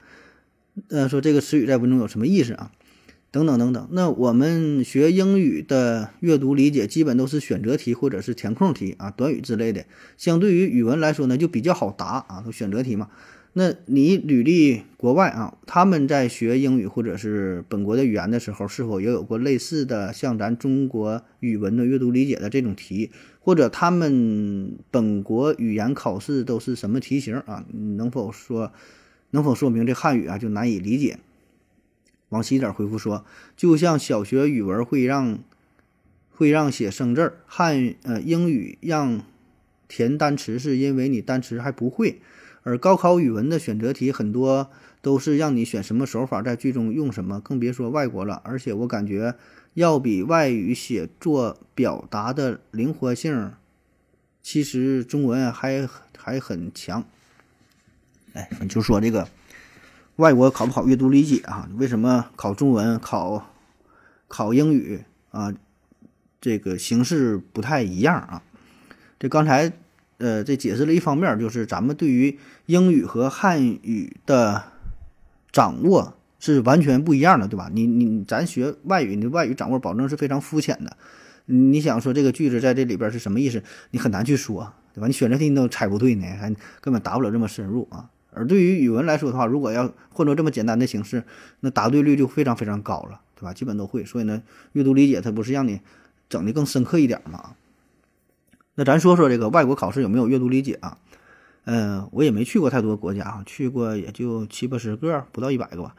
[0.89, 2.71] 呃，说这个词语在文中有什么意思啊？
[3.31, 3.87] 等等等等。
[3.91, 9.85] 那我们学英语的阅读理解基本都是选择题或者是填空题啊，短语之类的。
[10.17, 13.09] 相对于语文来说呢，就比较好答啊，都选择题嘛。
[13.53, 23.09] 那你履历国外啊，他们在学英语或者是本国的语言的时候，是否也有过类似的像咱中国语文的阅读理解的这种题？
[23.39, 27.65] 或者他们本国语言考试都是什么题型啊？
[27.71, 28.71] 能否说，
[29.31, 31.17] 能否说明这汉语啊就难以理解？
[32.29, 33.25] 往西点回复说，
[33.57, 35.39] 就像小学语文会让
[36.29, 39.23] 会让写生字儿，汉呃英语让
[39.87, 42.19] 填单词，是因为你单词还不会。
[42.63, 44.69] 而高考语文的选择题很多
[45.01, 48.41] 都是让你选什么手法在句中用什么，更别说外国了。
[48.43, 49.35] 而且我感觉。
[49.75, 53.53] 要比外语写作表达的灵活性，
[54.41, 57.05] 其实中文还还很强。
[58.33, 59.29] 哎，就说这个
[60.15, 61.69] 外国考不考阅读理解啊？
[61.77, 63.53] 为什么考中文、考
[64.27, 65.53] 考英语啊？
[66.41, 68.41] 这个形式不太一样啊？
[69.19, 69.71] 这刚才
[70.19, 74.63] 呃，这解释了一方面，就是咱们对于英语和汉语的
[75.51, 76.13] 掌握。
[76.41, 77.69] 是完全不一样的，对吧？
[77.73, 80.95] 你你咱学外语，你的外语掌握保证是非常肤浅的。
[81.47, 85.07] 你想说这个句子在这里边是什么意思，你很难去说，对吧？
[85.07, 88.09] 你选择题你都猜不对呢，还根本答不了这么深入啊。
[88.31, 91.25] 而对于语文来说的话，如果要换成这么简单的形式，
[91.59, 93.53] 那答对率就非常非常高了，对吧？
[93.53, 94.05] 基本都会。
[94.05, 95.81] 所以呢，阅读理解它不是让你
[96.29, 97.55] 整的更深刻一点吗？
[98.79, 100.97] 那咱说说这个外国考试有没有阅读理解啊？
[101.65, 105.95] 嗯，我也没去过太多国家啊，去过也就七八十个，不到一百个吧。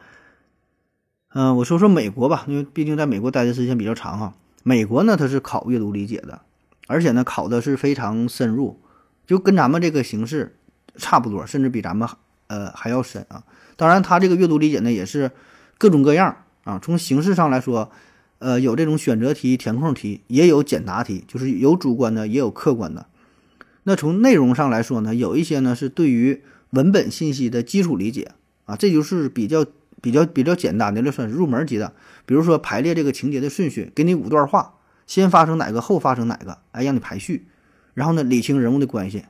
[1.35, 4.33] 嗯，我说说美国吧，因为毕竟在美国待的时间比较长哈。
[4.63, 6.41] 美国呢，它是考阅读理解的，
[6.87, 8.79] 而且呢，考的是非常深入，
[9.27, 10.57] 就跟咱们这个形式
[10.95, 12.09] 差不多，甚至比咱们
[12.47, 13.43] 呃还要深啊。
[13.75, 15.29] 当然，它这个阅读理解呢，也是
[15.77, 16.79] 各种各样啊。
[16.81, 17.91] 从形式上来说，
[18.41, 23.05] 呃，有这种选择题、填空题，也有简答题，就是有主观的，也有客观的。
[23.83, 28.31] 那从内容上来说呢，有一些呢是对于文本信息的基础理解
[28.65, 29.63] 啊，这就是比较
[30.01, 31.93] 比较比较简单的，就算是入门级的。
[32.25, 34.73] 比如说排列这个情节的顺序，给你五段话，
[35.05, 37.45] 先发生哪个，后发生哪个，哎，让你排序，
[37.93, 39.25] 然后呢理清人物的关系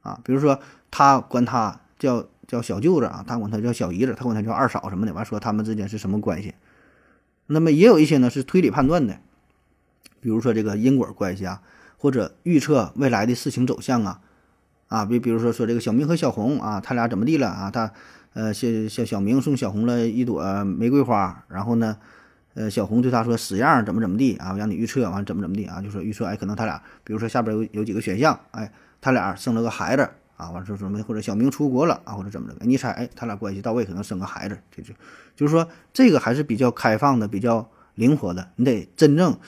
[0.00, 0.18] 啊。
[0.24, 0.58] 比如说
[0.90, 6.52] 他管他叫叫小舅子啊，他管他叫小姨子，他管他叫二嫂什么的，完说他们之间是什么关系。
[7.50, 9.18] 那么也有一些呢是推理判断的，
[10.20, 11.60] 比如说这个因果关系啊。
[12.02, 14.20] 或者预测未来的事情走向啊，
[14.88, 17.70] 啊，比比如说说这个小明和小红啊，他俩怎么地了啊？
[17.70, 17.92] 他
[18.32, 21.98] 呃，小小小明送小红了一朵玫瑰花，然后呢，
[22.54, 24.56] 呃，小红对他说死样怎么怎么地啊？
[24.56, 25.82] 让你预测完怎么怎么地啊？
[25.82, 30.08] 就说预测哎，可能他俩，比如说下边有有几个选项，哎，他俩生了个孩子
[30.40, 32.56] 啊，完说什么或者小明出国了啊，或者怎么着？
[32.60, 34.94] 你猜哎，他俩关系到位，可能生个孩子，这就
[35.36, 39.38] 就是说这个还是比较开放的，比较灵活的，你得真正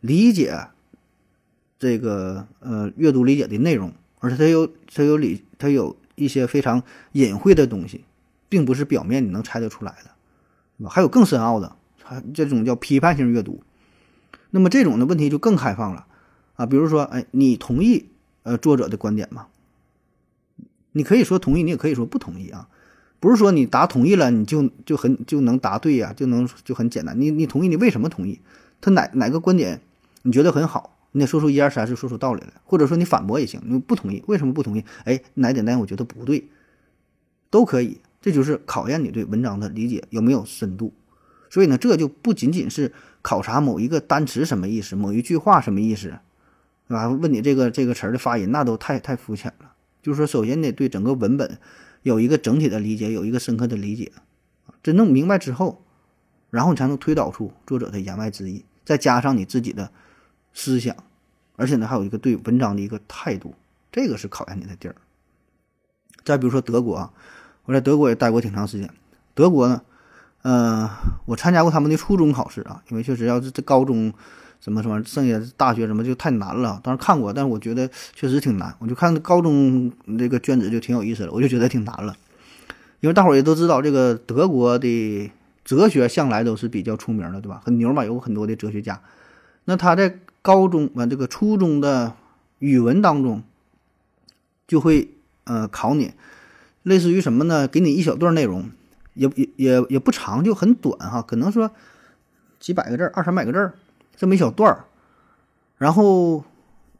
[0.00, 0.68] 理解。
[1.78, 8.04] 这个呃，阅读理解的内容，而且它有它有理，它有一些非常隐晦的东西，
[8.48, 13.64] 并不是表面你能猜得出来的，还有更深奥的，它这种叫批判性阅读。
[14.50, 16.06] 那么这种的问题就更开放了
[16.54, 18.10] 啊，比如说，哎，你同意
[18.44, 19.48] 呃作者的观点吗？
[20.92, 22.68] 你可以说同意，你也可以说不同意啊，
[23.20, 27.20] 不是说你答同意了你就就很就能答对呀，就能就很简单。
[27.20, 28.40] 你你同意，你为什么同意？
[28.80, 29.80] 他哪哪个观点
[30.22, 30.96] 你觉得很好？
[31.12, 33.60] 你得说出一二三四，说出道理来，或者说你反驳也行。
[33.66, 34.84] 你不同意，为什么不同意？
[35.04, 36.48] 哎，哪点哪点我觉得不对，
[37.50, 37.98] 都可以。
[38.20, 40.92] 这就是考验你对文章的理解有没有深度。
[41.50, 46.14] 所以呢，这就不仅仅是考察某一个单词什么意思，某一句话什么意思，
[46.88, 47.08] 啊？
[47.08, 49.71] 问你这个这个词儿的发音，那都太太肤浅了。
[50.02, 51.58] 就是说，首先得对整个文本
[52.02, 54.12] 有一个整体的理解，有一个深刻的理解。
[54.82, 55.82] 真正明白之后，
[56.50, 59.90] 然后你才能推导出作者的言外之意，再加上你自己的。
[60.54, 60.94] 思想，
[61.56, 63.54] 而且呢，还有一个对文章的一个态度，
[63.90, 64.94] 这个是考验你的地儿。
[66.22, 67.10] 再比如说德国啊，
[67.64, 68.90] 我在德国也待过挺长时间。
[69.32, 69.80] 德国呢，
[70.42, 70.90] 呃，
[71.24, 74.12] 我参加过他们的初中考试啊，因为确实要是这高中
[74.62, 76.80] 什么什么，剩下大学什么就太难了。
[76.84, 78.72] 当时看过，但是我觉得确实挺难。
[78.78, 82.16] 我就看高中这个卷子就挺有意思的，我就觉得挺难了。
[83.00, 85.32] 因为大伙儿也都知道，这个德国的
[85.64, 87.60] 哲学向来都是比较出名的，对吧？
[87.64, 89.00] 很牛嘛，有很多的哲学家。
[89.64, 92.14] 那他在高中啊，这个初中的
[92.60, 93.42] 语文当中，
[94.68, 95.08] 就会
[95.42, 96.12] 呃考你，
[96.84, 97.66] 类似于什么呢？
[97.66, 98.70] 给你一小段内容，
[99.14, 101.72] 也也也也不长，就很短哈，可能说
[102.60, 103.74] 几百个字儿、二三百个字儿
[104.22, 104.84] 这么一小段儿，
[105.78, 106.44] 然后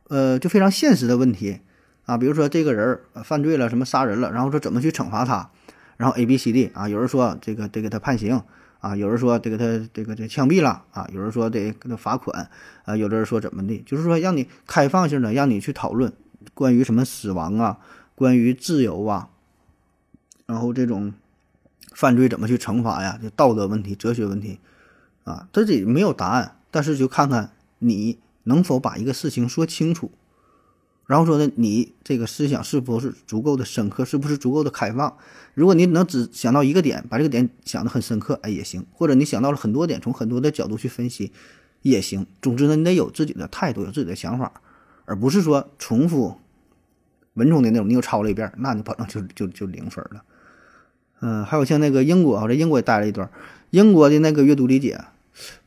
[0.09, 1.61] 呃就非常现实的问题。
[2.05, 5.49] 啊，比如说这个人犯罪了，什么杀人了，然后说怎么去惩罚他，
[5.97, 8.43] 然后 A、B、C、D 啊，有人说这个得给他判刑。
[8.81, 12.51] 啊，有人说得给他这个这枪毙了啊，有人说得给他罚款
[12.85, 16.13] 啊，有的人说怎么的，就是说让你开放性的，让你去讨论
[16.55, 17.79] 关于什么死亡啊，
[18.17, 19.29] 关于自由啊，
[20.47, 21.15] 然后这种
[21.95, 24.59] 犯罪怎么去惩罚呀，就道德问题、哲学问题。
[25.23, 30.11] 啊，这里没有答案，但是就看看你能否把一个事情说清楚。
[31.07, 35.15] 然后说呢，你这个思想是否是足够的深刻，是不是足够的开放？
[35.53, 41.33] 如果你能只想到一个点，把这个点想得很深刻，哎也行；或者你想到了很多点，从很多的角度去分析
[41.83, 42.27] 也行。
[42.41, 44.53] 总之呢，你得有自己的态度，有自己的想法，
[45.05, 46.39] 而不是说重复
[47.35, 50.23] 文中的内容，你又抄了一遍，那你保证就就就零分了。
[51.21, 53.29] 嗯，还有像那个英国，我在英国也待了一段，
[53.71, 55.05] 英国的那个阅读理解，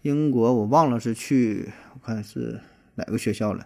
[0.01, 2.59] 英国我忘了是去我看是
[2.95, 3.65] 哪个学校了。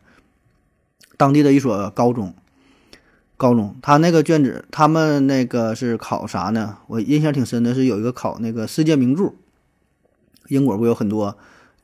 [1.17, 2.33] 当地的一所高中，
[3.35, 6.77] 高中他那个卷子，他们那个是考啥呢？
[6.87, 9.33] 我印象挺深的，是有一个考那个世界名著。
[10.47, 11.37] 英国不有很多，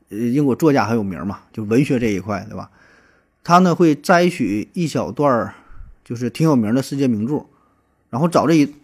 [0.08, 2.70] 呃，英国作家很有名嘛，就文学这一块，对吧？
[3.44, 5.54] 他呢会摘取一小段儿，
[6.04, 7.46] 就是挺有名的世界名著，
[8.10, 8.74] 然后找这一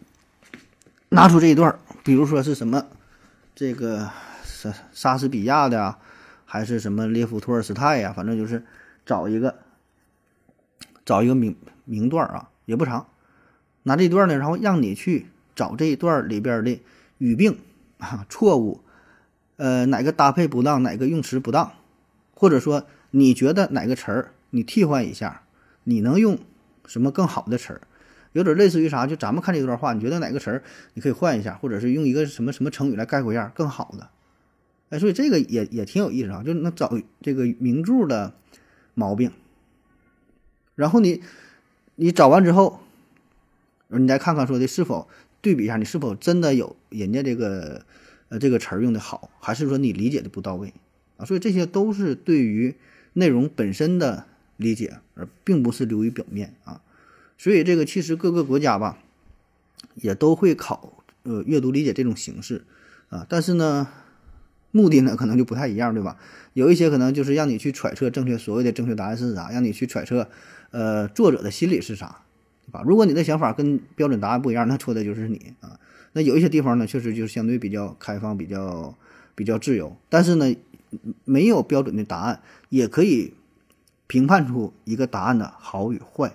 [1.08, 2.86] 拿出这一段，比如说是什么，
[3.56, 4.08] 这个
[4.70, 5.96] 莎莎士比亚的，
[6.44, 8.12] 还是什么列夫托尔斯泰呀？
[8.12, 8.64] 反正就是
[9.04, 9.56] 找一个。
[11.04, 13.08] 找一个名名段啊，也不长，
[13.82, 16.80] 拿这段呢，然后让你去找这一段里边的
[17.18, 17.58] 语病
[17.98, 18.80] 啊、错误，
[19.56, 21.72] 呃，哪个搭配不当，哪个用词不当，
[22.36, 25.42] 或者说你觉得哪个词儿你替换一下，
[25.82, 26.38] 你能用
[26.86, 27.80] 什么更好的词儿？
[28.30, 29.04] 有点类似于啥？
[29.04, 30.62] 就咱们看这段话，你觉得哪个词儿
[30.94, 34.08] 你可以换一下，或者是用一个什么什么成语来概括一下更好的？
[34.92, 38.34] 哎，所以这个也也挺有意思啊，就能找这个名著的
[38.92, 39.32] 毛病。
[40.74, 41.22] 然后你，
[41.94, 42.80] 你找完之后，
[43.88, 45.08] 你再看看说的是否
[45.40, 47.86] 对比一下，你是否真的有人家这个，
[48.28, 50.74] 呃这个词儿用的好，还是说你理解的不到位
[51.16, 51.24] 啊？
[51.24, 52.74] 所以这些都是对于
[53.14, 54.26] 内容本身的
[54.58, 56.82] 理解，而并不是流于表面啊。
[57.38, 58.98] 所以这个其实各个国家吧，
[59.94, 62.66] 也都会考呃阅读理解这种形式
[63.08, 63.88] 啊，但是呢，
[64.72, 66.16] 目的呢可能就不太一样，对吧？
[66.54, 70.28] 有一些可能就是让你去揣测正确所谓的正确答案是啥，让你去揣测
[70.70, 72.22] 呃作者的心理是啥，
[72.66, 72.82] 对吧？
[72.84, 75.78] 如果你的想法跟标准答案不一样，那错的就是你啊。
[76.14, 78.94] 那有一些地方呢，确实就是相对比较开放，比较
[79.34, 80.54] 比较自由，但是呢，
[81.24, 83.32] 没有标准的答案，也可以
[84.06, 86.32] 评判出一个答案的好与坏，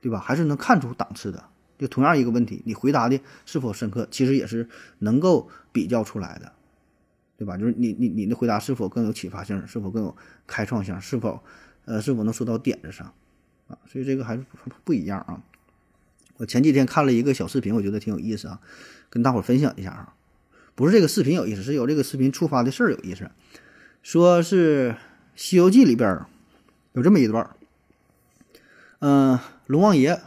[0.00, 0.18] 对吧？
[0.18, 1.44] 还是能看出档次的。
[1.76, 4.68] 就同样一个问题，你回答的是否深刻，其实也是
[5.00, 6.52] 能够比较出来的，
[7.36, 7.56] 对吧？
[7.56, 10.16] 就是你你你的回答是否更有启发性，是否更有
[10.46, 11.42] 开创性，是否
[11.84, 13.12] 呃是否能说到点子上
[13.68, 13.78] 啊？
[13.86, 14.44] 所以这个还是
[14.84, 15.42] 不一样啊。
[16.36, 18.60] 我前几天看了一个小视频，我觉得挺有意思啊，
[19.10, 20.14] 跟大伙儿分享一下啊。
[20.74, 23.30] 不是这个视频有意思，是有这个视频触发的事儿有意思。
[24.02, 24.92] 说是
[25.34, 26.24] 《西游记》里边
[26.92, 27.50] 有这么一段，
[29.00, 30.20] 嗯，龙王爷。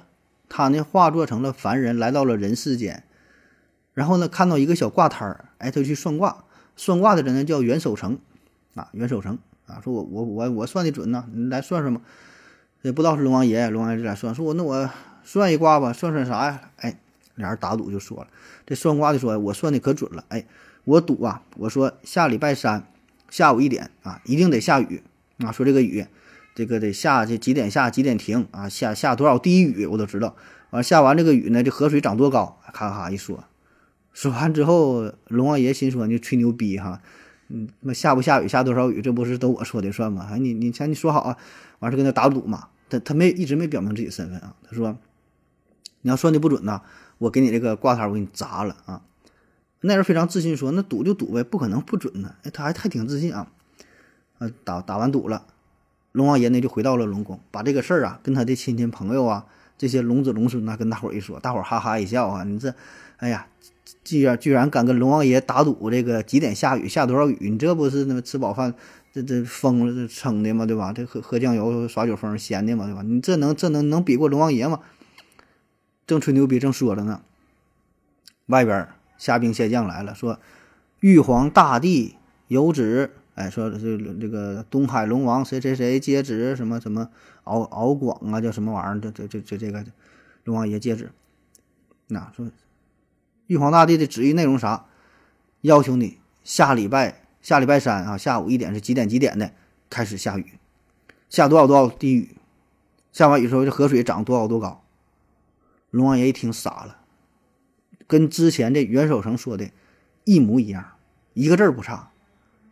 [0.50, 3.04] 他呢化作成了凡人，来到了人世间，
[3.94, 6.46] 然后呢看到一个小卦摊儿，哎，他去算卦。
[6.78, 8.18] 算卦的人呢叫袁守诚，
[8.76, 12.00] 啊，袁守诚啊，说我我我我算的准呢，你来算算吧。
[12.84, 14.90] 也不知道是龙王爷，龙王爷就来算，说我那我
[15.26, 16.62] 算一卦吧，算算啥呀？
[16.78, 16.98] 哎，
[17.36, 18.28] 俩人打赌就说了，
[18.66, 20.46] 这算卦的说，我算的可准了，哎，
[20.86, 22.88] 我赌啊，我说下礼拜三
[23.30, 25.04] 下午一点啊，一定得下雨
[25.40, 26.06] 啊，说这个雨。
[26.56, 28.68] 这个得下去几点下几点停啊？
[28.68, 30.36] 下下多少滴雨我都知道。
[30.72, 32.60] 完下完这个雨呢，这河水涨多高？
[32.74, 33.44] 咔咔一说，
[34.18, 37.00] 说完之后，龙王爷心说：“你吹牛逼哈，
[37.50, 40.28] 嗯，那下不下雨，下多少雨，这不是都我说的算吗？
[40.32, 41.38] 哎，你你瞧，你说好啊，
[41.78, 42.70] 完事跟他打赌嘛。
[42.90, 44.56] 他他没一直没表明自己身份啊。
[44.68, 44.98] 他说，
[46.02, 46.82] 你要算的不准呐，
[47.20, 49.04] 我给你这个挂摊我给你砸了啊。
[49.82, 52.34] 那人非常自信说：那赌就赌呗，不可能不准呢。
[52.42, 53.52] 哎，他还还挺自信啊。
[54.40, 55.46] 啊，打打完赌了。
[56.12, 59.46] 龙王爷呢就回到了龙宫，把这个事儿啊跟他的亲戚朋友啊
[59.78, 62.74] 这些龙子龙孙呐跟大伙儿一说，大伙儿哈哈一笑啊，你这，
[63.18, 63.48] 哎呀，
[64.04, 68.74] 居然居然敢跟龙王爷打赌这个几点下雨下多少雨，你这不是那么吃饱饭
[69.14, 70.66] 这这疯了这撑的吗？
[70.66, 70.92] 对吧？
[70.92, 73.04] 这喝喝酱油耍酒疯闲的嘛，对吧？
[73.04, 74.80] 你这能这能能比过龙王爷吗？
[76.08, 77.22] 正吹牛逼正说着呢，
[78.48, 80.40] 外边虾兵蟹将来了，说
[81.02, 82.16] 玉皇大帝
[82.48, 83.12] 有旨。
[83.38, 87.12] 哎，说这这个东海龙王谁谁谁接旨什么什么
[87.44, 89.00] 敖敖广啊，叫什么玩意儿？
[89.00, 89.86] 这这这这这个
[90.44, 91.12] 龙王爷接旨，
[92.08, 92.50] 那说
[93.46, 94.88] 玉皇大帝的旨意内容啥？
[95.62, 99.52] 要求你下礼拜下礼拜三啊下午一点是几点几点的
[99.88, 100.54] 开始下雨，
[101.30, 102.38] 下多少多少滴雨，
[103.12, 104.84] 下完雨之后这河水涨多少多高？
[105.92, 107.02] 龙王爷一听傻了，
[108.08, 109.70] 跟之前这袁守诚说的
[110.24, 110.84] 一模一样，
[111.36, 112.10] 一个字儿不差。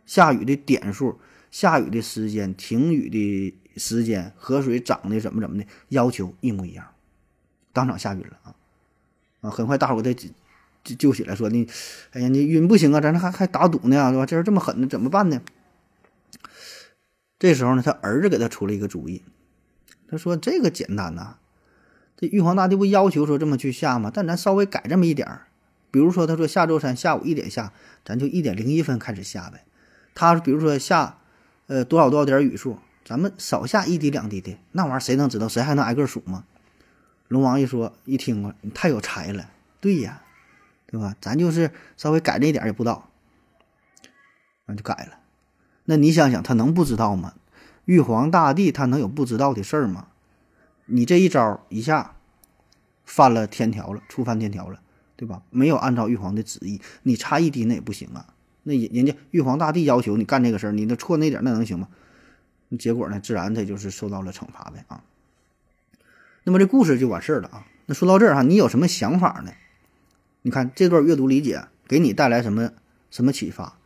[0.06, 6.86] 下雨的点数、下雨的时间、停雨的时间、河水涨的怎么怎么的，要求一模一样，
[7.74, 8.54] 当场下雨了啊！
[9.42, 10.28] 啊，很快大伙儿给他
[10.84, 11.68] 救救起来，说你，
[12.12, 14.24] 哎呀，你晕不行啊，咱这还还打赌呢，是吧？
[14.24, 15.42] 这人这么狠呢，怎么办呢？
[17.38, 19.22] 这时候呢，他儿子给他出了一个主意，
[20.08, 21.36] 他说：“这个简单呐，
[22.16, 24.10] 这玉皇大帝不要求说这么去下吗？
[24.14, 25.48] 但咱稍微改这么一点儿，
[25.90, 29.64] 比如说他说下周三下午一点下，咱就一点零一分开始下呗。”
[30.16, 31.18] 他比如说下，
[31.66, 35.46] 呃多少多少点雨数，咱们少下一滴两滴的，那玩意儿谁能知道？
[35.46, 36.44] 谁还能挨个数吗？
[37.28, 40.22] 龙王一说一听啊，你太有才了，对呀，
[40.86, 41.14] 对吧？
[41.20, 43.10] 咱就是稍微改这一点也不知道，
[44.64, 45.18] 那就改了。
[45.84, 47.34] 那你想想，他能不知道吗？
[47.84, 50.08] 玉皇大帝他能有不知道的事儿吗？
[50.86, 52.16] 你这一招一下
[53.04, 54.80] 犯了天条了，触犯天条了，
[55.14, 55.42] 对吧？
[55.50, 58.34] 没有按照玉皇的旨意，你差一滴那也不行啊。
[58.68, 61.86] 那人人家玉皇大帝要求你干这个事儿，你那错那点那能行吗？
[62.80, 65.04] 结果呢，自然他就是受到了惩罚呗啊。
[66.42, 67.66] 那么这故事就完事儿了啊。
[67.86, 69.52] 那说到这儿哈，你有什么想法呢？
[70.42, 72.72] 你看这段阅读理解给你带来什么
[73.08, 73.78] 什么启发？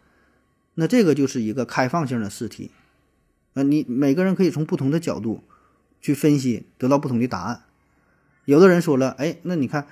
[0.77, 2.71] 那这个就是一个开放性的试题，
[3.53, 5.45] 呃，你每个人可以从不同的角度
[6.01, 7.65] 去分析，得到不同的答案。
[8.47, 9.87] 有的人说了，哎，那你看。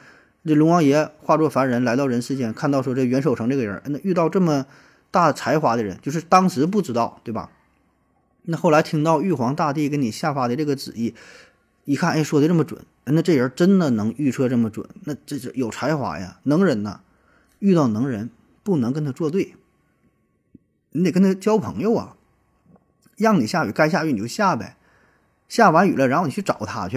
[0.45, 4.66] 这龙王爷化作凡人来到人世间，看到说这袁守诚这个人，那遇到这么
[5.11, 7.51] 大才华的人，就是当时不知道，对吧？
[8.45, 11.14] 那后来听到玉皇大帝给你下发的这个旨意，
[11.84, 17.01] 一看，哎，说的这么准，那这人真的能预测这么准，那这是有才华呀，能人呐！
[17.59, 18.30] 遇到能人
[18.62, 19.55] 不能跟他作对，
[20.93, 22.16] 你得跟他交朋友啊。
[23.16, 24.76] 让你下雨，该下雨你就下呗，
[25.49, 26.97] 下完雨了，然后你去找他去，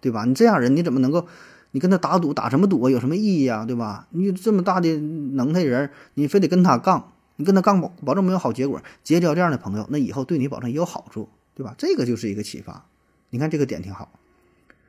[0.00, 0.24] 对吧？
[0.26, 1.26] 你这样人，你怎么能够？
[1.72, 2.90] 你跟他打赌，打什么赌啊？
[2.90, 3.64] 有什么意义啊？
[3.66, 4.06] 对吧？
[4.10, 8.80] 你这么大的能耐人，你非得跟他杠，你跟他杠保保证没有好结果。
[9.02, 11.74] 结交这样的朋友，那以后对你保证也有好处，对吧？
[11.76, 12.84] 这个就是一个启发。
[13.30, 14.12] 你看这个点挺好。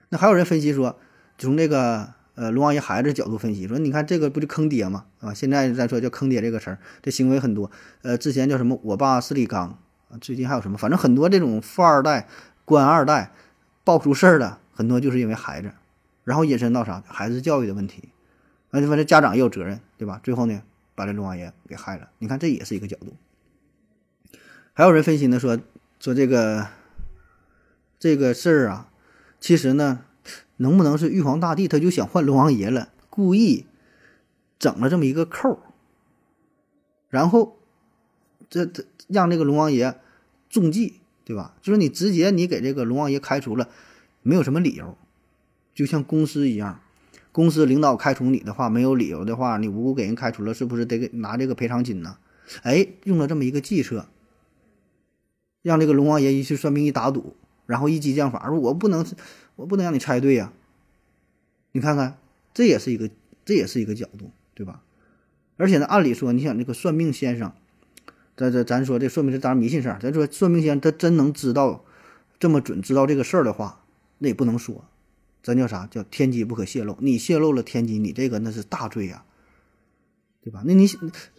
[0.10, 0.98] 那还有人分析说，
[1.38, 5.06] 从这个呃龙王爷孩子角度分析说，你看这个不就坑爹吗？
[5.22, 7.72] 啊，现在再说叫坑爹这个词儿，这行为很多。
[8.02, 9.80] 呃，之前叫什么我爸是力刚
[10.10, 10.78] 啊，最近还有什么？
[10.78, 12.28] 反正很多这种富二代、
[12.66, 13.32] 官二代
[13.86, 15.72] 爆出事儿的，很多就是因为孩子。
[16.24, 17.04] 然后引申到啥？
[17.08, 18.10] 孩子教育的问题，
[18.70, 20.20] 那就说这家长也有责任，对吧？
[20.24, 20.62] 最后呢，
[20.96, 22.10] 把这龙王爷给害了。
[22.20, 23.16] 你看，这也是一个角度。
[24.74, 25.60] 还有人分析呢，说
[26.00, 26.68] 说这个
[28.00, 28.90] 这个事儿啊，
[29.40, 30.06] 其实呢，
[30.58, 33.66] 能不能是玉皇大帝他就想换龙王爷了，故意
[34.58, 35.60] 整了这么一个扣儿
[37.10, 37.60] 然后
[38.50, 40.00] 这这让这个龙王爷
[40.50, 41.54] 中计，对吧？
[41.62, 43.70] 就是你直接你给这个龙王爷开除了，
[44.24, 44.98] 没有什么理由。
[45.74, 46.80] 就像公司一样，
[47.32, 52.18] 公司领导开除你的话，没有理由的话，你无故给人开除了，是不是得给拿这个赔偿金呢？
[52.62, 54.06] 哎，用了这么一个计策，
[55.62, 59.06] 让这个龙王爷一去算命一打赌，然后一激将法，说我不能，
[59.56, 60.52] 我不能让你猜对呀。
[61.72, 62.18] 你看看，
[62.54, 63.10] 这也是一个，
[63.46, 64.84] 这也是一个角度，对吧？
[65.58, 67.52] 而且呢，按理说，你想这个算命先生，
[68.36, 71.84] 这这咱说这算命是当然迷信事儿，咱说算命先生他真能知道
[72.40, 73.84] 这么准，知道这个事儿的话，
[74.20, 74.86] 那也不能说。
[75.44, 75.86] 咱叫啥？
[75.92, 76.98] 叫天机不可泄露。
[77.02, 79.26] 你泄露了天机，你这个那是大罪呀，
[80.42, 80.64] 对吧？
[80.66, 80.90] 那你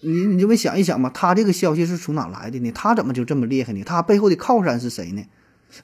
[0.01, 1.09] 你你就没想一想嘛？
[1.09, 2.71] 他这个消息是从哪来的呢？
[2.73, 3.83] 他怎么就这么厉害呢？
[3.83, 5.25] 他背后的靠山是谁呢？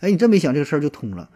[0.01, 1.31] 哎，你这么一想，这个事儿就通了。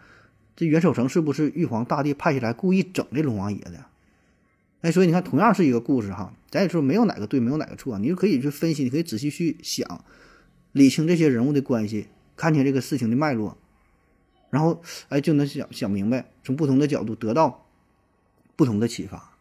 [0.55, 3.85] 这袁守诚是不是玉皇大帝派下来故意整这龙王爷的？
[4.81, 10.05] 哎，所以你看，同样是一个故事哈，咱也说没有哪个对，没有哪个错，你就可以去分析，你可以仔细去想，
[10.71, 13.57] 理清这些人物的关系，看清这个事情的脉络。
[14.55, 17.65] 然后，哎，就能想想明白，从不同的角度得到
[18.55, 19.33] 不同的启发。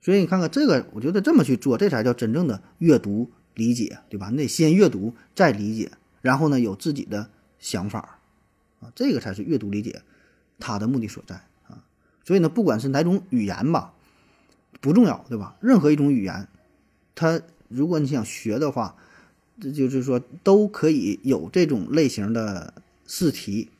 [0.00, 4.30] 所以你看看这个，我觉得这么去做，这才叫真正的阅读理解，对吧？
[4.30, 5.92] 你得先阅读再理解，
[6.22, 7.30] 然后呢有自己的
[7.60, 8.18] 想法
[8.80, 10.02] 啊，这个才是阅读理解
[10.58, 11.36] 它的目的所在
[11.68, 11.84] 啊。
[12.24, 13.94] 所以呢，不管是哪种语言吧，
[14.80, 15.54] 不重要，对吧？
[15.60, 16.48] 任何一种语言，
[17.14, 18.96] 它如果你想学的话，
[19.60, 22.74] 这就是说都可以有这种类型的
[23.06, 23.70] 试题。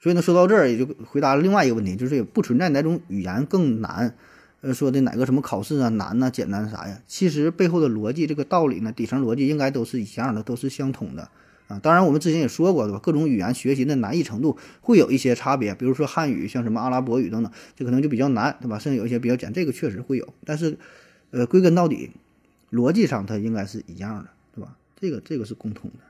[0.00, 4.14] 所以呢，说到这儿也就回答了另外一个问题，就是也不存在哪种语言更难，
[4.62, 7.02] 呃，说的哪个什么考试啊难呐、简单啥呀？
[7.06, 11.28] 其实背后的逻辑、这个道理呢，底层逻辑应该都是一样的，都是相通的
[11.68, 11.78] 啊。
[11.82, 12.98] 当然，我们之前也说过，对吧？
[13.02, 18.78] 各种语言学习的难易程度会有一些差别，比如说汉语，像什么阿拉伯语等等，这可能就比较难，对吧？
[18.78, 20.26] 甚至有一些比较简，这个确实会有。
[20.46, 20.78] 但是，
[21.30, 22.10] 呃，归根到底，
[22.72, 24.76] 逻辑上它应该是一样的，对吧？
[24.98, 26.09] 这个这个是共通的。